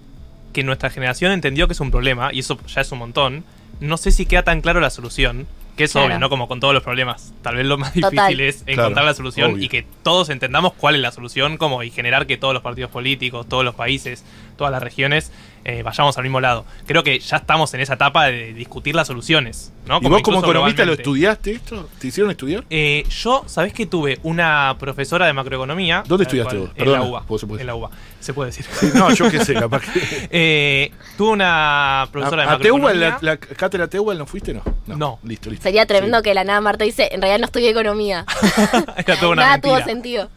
que 0.53 0.63
nuestra 0.63 0.89
generación 0.89 1.31
entendió 1.31 1.67
que 1.67 1.73
es 1.73 1.79
un 1.79 1.91
problema, 1.91 2.33
y 2.33 2.39
eso 2.39 2.57
ya 2.67 2.81
es 2.81 2.91
un 2.91 2.99
montón. 2.99 3.43
No 3.79 3.97
sé 3.97 4.11
si 4.11 4.25
queda 4.25 4.43
tan 4.43 4.61
claro 4.61 4.79
la 4.79 4.89
solución, 4.89 5.47
que 5.79 5.85
es 5.85 5.93
Claro. 5.93 6.07
obvio, 6.07 6.19
¿no? 6.19 6.29
Como 6.29 6.47
con 6.49 6.59
todos 6.59 6.73
los 6.73 6.83
problemas. 6.83 7.33
Tal 7.41 7.55
vez 7.55 7.65
lo 7.65 7.77
más 7.77 7.93
Total. 7.93 8.11
difícil 8.11 8.41
es 8.41 8.63
Claro, 8.63 8.81
encontrar 8.81 9.05
la 9.05 9.13
solución 9.13 9.53
obvio. 9.53 9.63
y 9.63 9.69
que 9.69 9.85
todos 10.03 10.29
entendamos 10.29 10.73
cuál 10.73 10.95
es 10.95 11.01
la 11.01 11.11
solución, 11.13 11.57
como 11.57 11.81
y 11.83 11.89
generar 11.89 12.27
que 12.27 12.35
todos 12.37 12.53
los 12.53 12.61
partidos 12.61 12.91
políticos, 12.91 13.47
todos 13.47 13.63
los 13.63 13.75
países, 13.75 14.25
todas 14.59 14.71
las 14.71 14.83
regiones 14.83 15.31
eh, 15.65 15.83
vayamos 15.83 16.17
al 16.17 16.23
mismo 16.23 16.39
lado. 16.39 16.65
Creo 16.87 17.03
que 17.03 17.19
ya 17.19 17.37
estamos 17.37 17.73
en 17.73 17.81
esa 17.81 17.95
etapa 17.95 18.25
de 18.27 18.53
discutir 18.53 18.95
las 18.95 19.07
soluciones, 19.07 19.73
¿no? 19.87 19.99
¿Y 20.01 20.07
vos 20.07 20.21
como 20.21 20.39
economista 20.39 20.85
lo 20.85 20.93
estudiaste 20.93 21.51
esto? 21.51 21.89
¿Te 21.99 22.07
hicieron 22.07 22.31
estudiar? 22.31 22.63
Eh, 22.69 23.03
yo, 23.09 23.43
¿sabés 23.45 23.73
que 23.73 23.85
tuve 23.85 24.19
una 24.23 24.77
profesora 24.79 25.25
de 25.25 25.33
macroeconomía? 25.33 26.03
¿Dónde 26.07 26.23
estudiaste 26.23 26.55
cual- 26.55 26.67
vos? 26.67 26.69
En 26.71 26.75
Perdona, 26.85 26.99
la 27.03 27.09
UBA. 27.09 27.19
supuesto. 27.39 27.59
En 27.59 27.67
la 27.67 27.75
UBA. 27.75 27.89
Se 28.21 28.33
puede 28.33 28.51
decir. 28.51 28.65
Sí, 28.71 28.87
no, 28.95 29.13
yo 29.13 29.29
qué 29.29 29.43
sé, 29.43 29.53
capaz 29.65 29.81
que. 29.81 30.27
Eh, 30.31 30.91
tuve 31.17 31.31
una 31.31 32.07
profesora 32.11 32.43
de 32.43 32.49
¿A, 32.49 32.53
a 32.53 32.57
Tehuel, 32.57 32.81
macroeconomía. 32.81 33.17
la, 33.21 33.31
la 33.31 33.37
cátedra 33.37 33.87
Tehuel 33.87 34.17
no 34.17 34.25
fuiste? 34.25 34.53
No. 34.53 34.63
No. 34.87 35.19
Listo, 35.23 35.49
listo. 35.49 35.63
Sería 35.63 35.85
tremendo 35.85 36.17
Sí. 36.19 36.23
que 36.23 36.33
la 36.33 36.43
nada 36.45 36.61
Marta 36.61 36.85
dice, 36.85 37.09
en 37.11 37.21
realidad 37.21 37.39
no 37.39 37.45
estudié 37.45 37.69
economía. 37.69 38.25
Era 38.97 39.17
toda 39.19 39.33
una 39.33 39.41
nada 39.45 39.61
tuvo 39.61 39.79
sentido. 39.83 40.29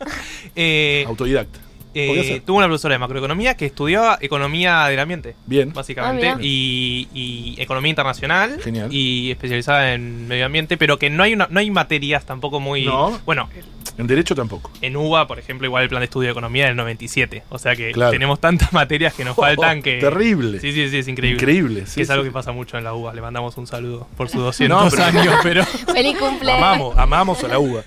Eh, 0.56 1.04
Autodidacta. 1.06 1.58
Eh, 1.94 2.42
tuve 2.44 2.58
una 2.58 2.66
profesora 2.66 2.94
de 2.94 2.98
macroeconomía 2.98 3.54
que 3.56 3.66
estudiaba 3.66 4.18
economía 4.20 4.86
del 4.86 4.98
ambiente. 5.00 5.34
Bien. 5.46 5.72
Básicamente. 5.72 6.28
Ah, 6.28 6.38
y, 6.40 7.08
y 7.14 7.54
economía 7.60 7.90
internacional. 7.90 8.60
Genial. 8.62 8.88
Y 8.92 9.30
especializada 9.30 9.94
en 9.94 10.26
medio 10.28 10.46
ambiente. 10.46 10.76
Pero 10.76 10.98
que 10.98 11.10
no 11.10 11.22
hay 11.22 11.32
una, 11.34 11.48
no 11.50 11.60
hay 11.60 11.70
materias 11.70 12.24
tampoco 12.24 12.60
muy. 12.60 12.84
No. 12.86 13.20
Bueno, 13.26 13.48
En 13.98 14.06
Derecho 14.06 14.34
tampoco. 14.34 14.70
en 14.80 14.96
UBA, 14.96 15.26
por 15.26 15.38
ejemplo, 15.38 15.66
igual 15.66 15.82
el 15.82 15.88
plan 15.88 16.00
de 16.00 16.04
estudio 16.06 16.28
de 16.28 16.32
economía 16.32 16.66
del 16.66 16.76
97. 16.76 17.42
O 17.50 17.58
sea 17.58 17.76
que 17.76 17.92
Claro. 17.92 18.10
tenemos 18.12 18.40
tantas 18.40 18.72
materias 18.72 19.12
que 19.14 19.24
nos 19.24 19.36
faltan 19.36 19.82
que. 19.82 19.98
Terrible. 19.98 20.60
Sí, 20.60 20.72
sí, 20.72 20.88
sí, 20.88 20.98
es 20.98 21.08
increíble. 21.08 21.36
Increíble. 21.42 21.86
sí, 21.86 21.96
que 21.96 22.02
es 22.02 22.10
algo 22.10 22.24
sí. 22.24 22.30
que 22.30 22.32
pasa 22.32 22.52
mucho 22.52 22.78
en 22.78 22.84
la 22.84 22.94
UBA. 22.94 23.14
Le 23.14 23.20
mandamos 23.20 23.56
un 23.58 23.66
saludo 23.66 24.08
por 24.16 24.28
sus 24.28 24.40
200 24.42 24.84
No, 24.84 24.90
pero- 24.90 25.04
años, 25.04 25.34
pero. 25.42 25.64
Feliz 25.92 26.16
cumple. 26.18 26.52
Amamos, 26.52 26.96
amamos 26.96 27.44
a 27.44 27.48
la 27.48 27.58
UBA. 27.58 27.82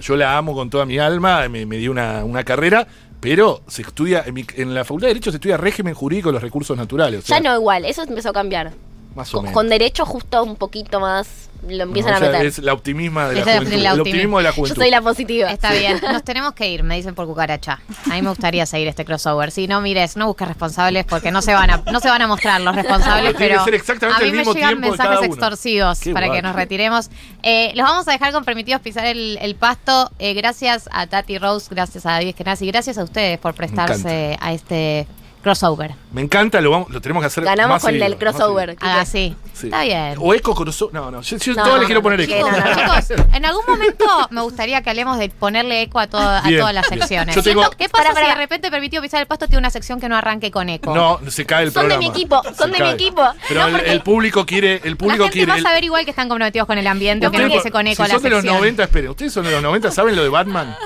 Yo 0.00 0.16
la 0.16 0.38
amo 0.38 0.54
con 0.54 0.70
toda 0.70 0.86
mi 0.86 0.96
alma, 0.98 1.46
me, 1.50 1.66
me 1.66 1.76
dio 1.76 1.90
una, 1.90 2.24
una 2.24 2.42
carrera, 2.42 2.86
pero 3.20 3.60
se 3.66 3.82
estudia, 3.82 4.22
en, 4.26 4.34
mi- 4.34 4.46
en 4.56 4.74
la 4.74 4.84
Facultad 4.84 5.06
de 5.08 5.14
Derecho 5.14 5.30
se 5.30 5.36
estudia 5.36 5.56
régimen 5.56 5.94
jurídico 5.94 6.28
de 6.30 6.34
los 6.34 6.42
recursos 6.42 6.76
naturales. 6.76 7.24
o 7.24 7.26
sea, 7.26 7.38
Ya 7.40 7.50
no 7.50 7.56
igual, 7.56 7.84
eso 7.84 8.02
empezó 8.02 8.30
a 8.30 8.32
cambiar. 8.32 8.72
Más 9.14 9.28
o 9.34 9.38
Con, 9.38 9.44
menos. 9.44 9.54
con 9.54 9.68
derecho 9.68 10.06
justo 10.06 10.42
un 10.44 10.56
poquito 10.56 11.00
más 11.00 11.48
lo 11.68 11.82
empiezan 11.82 12.12
No, 12.12 12.16
a 12.16 12.20
o 12.20 12.22
sea, 12.22 12.30
meter. 12.32 12.46
Es 12.46 12.58
la 12.60 12.72
optimismo 12.72 13.20
de 13.20 13.34
la 13.34 13.40
Es 13.40 13.46
el- 13.46 13.52
juventud. 13.58 13.72
el 13.74 13.80
El, 13.80 13.86
optimismo. 13.86 14.00
optimismo 14.02 14.36
de 14.38 14.42
la 14.44 14.54
Yo 14.54 14.74
soy 14.74 14.90
la 14.90 15.02
positiva. 15.02 15.50
Está 15.50 15.72
bien. 15.74 16.00
Nos 16.10 16.24
tenemos 16.24 16.54
que 16.54 16.68
ir, 16.70 16.82
me 16.84 16.96
dicen 16.96 17.14
por 17.14 17.26
cucaracha. 17.26 17.80
A 18.10 18.14
mí 18.14 18.22
me 18.22 18.30
gustaría 18.30 18.64
seguir 18.64 18.88
este 18.88 19.04
crossover. 19.04 19.50
Si 19.50 19.66
no, 19.68 19.80
mires, 19.82 20.16
no 20.16 20.26
busques 20.26 20.48
responsables 20.48 21.04
porque 21.04 21.30
no 21.30 21.42
se 21.42 21.52
van 21.52 21.68
a, 21.70 21.82
no 21.92 22.00
se 22.00 22.08
van 22.08 22.22
a 22.22 22.26
mostrar 22.28 22.62
los 22.62 22.74
responsables, 22.74 23.34
Pero 23.34 23.36
tiene 23.36 23.48
que 23.50 23.54
pero 23.56 23.64
ser 23.64 23.74
exactamente 23.74 24.24
a 24.24 24.26
mí 24.32 24.38
el 24.38 24.46
me 24.46 24.54
llegan 24.54 24.80
mensajes 24.80 25.22
extorsivos 25.26 26.00
Qué 26.00 26.12
para 26.14 26.30
que 26.30 26.40
nos 26.40 26.54
retiremos. 26.56 27.10
Eh, 27.42 27.72
los 27.74 27.86
vamos 27.86 28.08
a 28.08 28.12
dejar 28.12 28.32
con 28.32 28.44
permitidos 28.44 28.80
pisar 28.80 29.04
el, 29.04 29.36
el 29.42 29.54
pasto. 29.54 30.10
Eh, 30.18 30.32
gracias 30.32 30.88
a 30.92 31.06
Tati 31.08 31.36
Rose, 31.36 31.66
gracias 31.70 32.06
a 32.06 32.12
David 32.12 32.34
y 32.38 32.66
gracias 32.68 32.96
a 32.96 33.04
ustedes 33.04 33.38
por 33.38 33.52
prestarse 33.52 34.38
a 34.40 34.52
este 34.54 35.06
crossover. 35.42 35.94
Me 36.12 36.20
encanta, 36.22 36.60
lo, 36.60 36.70
vamos, 36.70 36.90
lo 36.90 37.00
tenemos 37.00 37.22
que 37.22 37.26
hacer 37.28 37.44
Ganamos 37.44 37.76
más 37.76 37.82
con 37.82 37.90
seguido, 37.90 38.06
el 38.06 38.16
crossover. 38.16 38.76
Ah, 38.80 39.04
sí. 39.04 39.34
Sí. 39.54 39.66
Está 39.66 39.82
bien. 39.84 40.14
O 40.18 40.34
eco 40.34 40.54
crossover. 40.54 40.94
No, 40.94 41.10
no, 41.10 41.20
yo, 41.22 41.36
yo 41.36 41.54
No, 41.54 41.62
todo 41.64 41.78
le 41.78 41.86
quiero 41.86 42.02
poner 42.02 42.20
eco. 42.22 42.50
no, 42.50 42.50
no, 42.50 42.58
no. 42.86 43.00
Chicos, 43.00 43.18
en 43.34 43.44
algún 43.44 43.62
momento 43.68 44.04
me 44.30 44.40
gustaría 44.42 44.82
que 44.82 44.90
hablemos 44.90 45.18
de 45.18 45.28
ponerle 45.28 45.82
eco 45.82 45.98
a, 46.00 46.06
todo- 46.06 46.20
a 46.22 46.42
Bien, 46.42 46.60
todas 46.60 46.74
las 46.74 46.88
bien. 46.88 47.00
secciones. 47.00 47.34
Yo 47.36 47.42
tengo- 47.42 47.70
¿Qué 47.70 47.88
pasa 47.88 48.04
Para, 48.04 48.14
para. 48.14 48.26
si 48.26 48.32
de 48.32 48.36
repente 48.38 48.70
permitió 48.70 49.00
pisar 49.02 49.20
el 49.20 49.26
pasto 49.26 49.46
tiene 49.46 49.58
una 49.58 49.70
sección 49.70 50.00
que 50.00 50.08
no 50.08 50.16
arranque 50.16 50.50
con 50.50 50.68
eco? 50.68 50.94
No, 50.94 51.20
se 51.28 51.44
cae 51.46 51.64
el 51.64 51.72
Son 51.72 51.82
de 51.88 51.94
programa. 51.94 52.00
mi 52.12 52.18
equipo, 52.18 52.42
son 52.42 52.72
Se 52.72 52.76
de 52.78 52.82
mi 52.84 52.90
equipo. 52.90 53.22
Pero 53.48 53.68
No, 53.70 53.76
el, 53.78 54.00
público 54.02 54.46
quiere, 54.46 54.80
el 54.84 54.92
La 54.92 54.96
público 54.96 55.24
gente 55.24 55.32
quiere. 55.38 55.52
va 55.52 55.58
a 55.58 55.62
saber 55.62 55.84
igual 55.84 56.04
que 56.04 56.10
están 56.10 56.28
comprometidos 56.28 56.66
con 56.66 56.78
el 56.78 56.86
ambiente 56.86 57.26
o 57.26 57.30
que 57.30 57.38
no 57.38 57.44
Ustedes- 57.44 57.56
empiece 57.66 57.70
con 57.72 57.86
eco 57.86 58.02
si 58.04 58.08
la 58.08 58.14
son 58.14 58.22
de 58.22 58.30
los 58.30 58.40
sección. 58.42 58.56
90, 58.58 58.82
esperen, 58.84 59.10
ustedes 59.10 59.32
son 59.32 59.44
de 59.44 59.50
los 59.52 59.62
90, 59.62 59.90
¿saben 59.90 60.16
lo 60.16 60.22
de 60.22 60.28
Batman? 60.28 60.76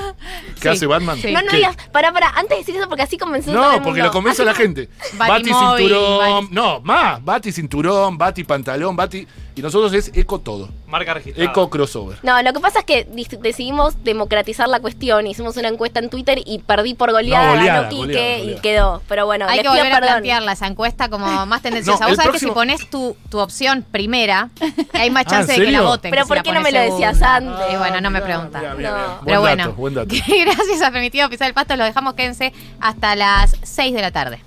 ¿Qué 0.60 0.68
hace 0.68 0.86
Batman? 0.86 1.18
No, 1.32 1.42
no 1.42 1.52
digas, 1.52 1.76
pará, 1.92 2.12
pará, 2.12 2.28
antes 2.36 2.50
de 2.50 2.56
decir 2.56 2.76
eso 2.76 2.88
porque 2.88 3.02
así 3.02 3.16
todo 3.16 3.30
No, 3.52 3.82
porque 3.82 4.00
lo 4.00 4.08
a 4.08 4.43
la 4.44 4.54
gente. 4.54 4.88
Bati 5.16 5.44
cinturón. 5.78 6.18
bati- 6.20 6.48
No, 6.50 6.80
más. 6.80 7.24
Bati 7.24 7.52
cinturón, 7.52 8.18
bati 8.18 8.44
pantalón, 8.44 8.96
bati. 8.96 9.26
Y 9.56 9.62
nosotros 9.62 9.92
es 9.92 10.10
eco 10.14 10.40
todo. 10.40 10.68
Marca 10.88 11.14
registrada. 11.14 11.48
Eco 11.50 11.70
crossover. 11.70 12.18
No, 12.24 12.42
lo 12.42 12.52
que 12.52 12.58
pasa 12.60 12.80
es 12.80 12.84
que 12.84 13.06
decidimos 13.40 14.02
democratizar 14.02 14.68
la 14.68 14.80
cuestión, 14.80 15.26
hicimos 15.28 15.56
una 15.56 15.68
encuesta 15.68 16.00
en 16.00 16.10
Twitter 16.10 16.40
y 16.44 16.58
perdí 16.58 16.94
por 16.94 17.12
goleada, 17.12 17.46
No, 17.52 17.54
goleada, 17.58 17.78
ganó 17.82 17.88
Quique 17.90 18.04
goleada, 18.06 18.38
y 18.38 18.54
quedó. 18.60 19.02
Pero 19.08 19.26
bueno, 19.26 19.46
Hay 19.48 19.58
les 19.58 19.58
que 19.58 19.62
pido 19.70 19.74
volver 19.74 19.92
a 19.92 19.96
perdón. 19.96 20.08
plantearla 20.14 20.52
esa 20.52 20.66
encuesta 20.66 21.08
como 21.08 21.26
más 21.46 21.62
tendenciosa. 21.62 22.04
No, 22.04 22.08
Vos 22.08 22.16
sabés 22.16 22.30
próximo- 22.30 22.52
que 22.54 22.60
si 22.60 22.78
pones 22.78 22.90
tu, 22.90 23.16
tu 23.30 23.38
opción 23.38 23.84
primera, 23.88 24.50
hay 24.92 25.10
más 25.10 25.24
Ah, 25.26 25.30
chance 25.30 25.54
¿en 25.54 25.60
de 25.60 25.66
que 25.66 25.72
la 25.72 25.82
voten. 25.82 26.10
Pero 26.10 26.26
¿por 26.26 26.42
qué 26.42 26.52
no 26.52 26.60
me 26.60 26.72
lo 26.72 26.80
decías 26.80 27.16
segunda. 27.18 27.36
antes? 27.36 27.72
Y 27.72 27.76
bueno, 27.76 28.00
no 28.00 28.10
me 28.10 28.20
Mirá, 28.20 28.26
preguntan. 28.26 28.60
mirá, 28.62 28.74
mirá, 28.74 28.90
No. 28.90 29.20
Pero 29.24 29.40
Buen 29.40 29.40
bueno, 29.40 29.62
dato, 29.64 29.74
buen 29.76 29.94
dato. 29.94 30.08
gracias 30.44 30.82
a 30.82 30.90
Permitido 30.90 31.28
Pisar 31.30 31.46
el 31.48 31.54
Pasto, 31.54 31.76
lo 31.76 31.84
dejamos, 31.84 32.14
quédense 32.14 32.52
hasta 32.80 33.14
las 33.14 33.56
6 33.62 33.94
de 33.94 34.00
la 34.02 34.10
tarde. 34.10 34.40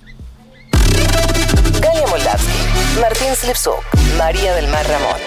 Galia 1.82 2.08
Moldavsky, 2.08 3.00
Martín 3.00 3.36
Slipsuk, 3.36 3.84
María 4.18 4.56
del 4.56 4.68
Mar 4.68 4.86
Ramón. 4.88 5.20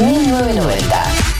1990. 0.00 1.33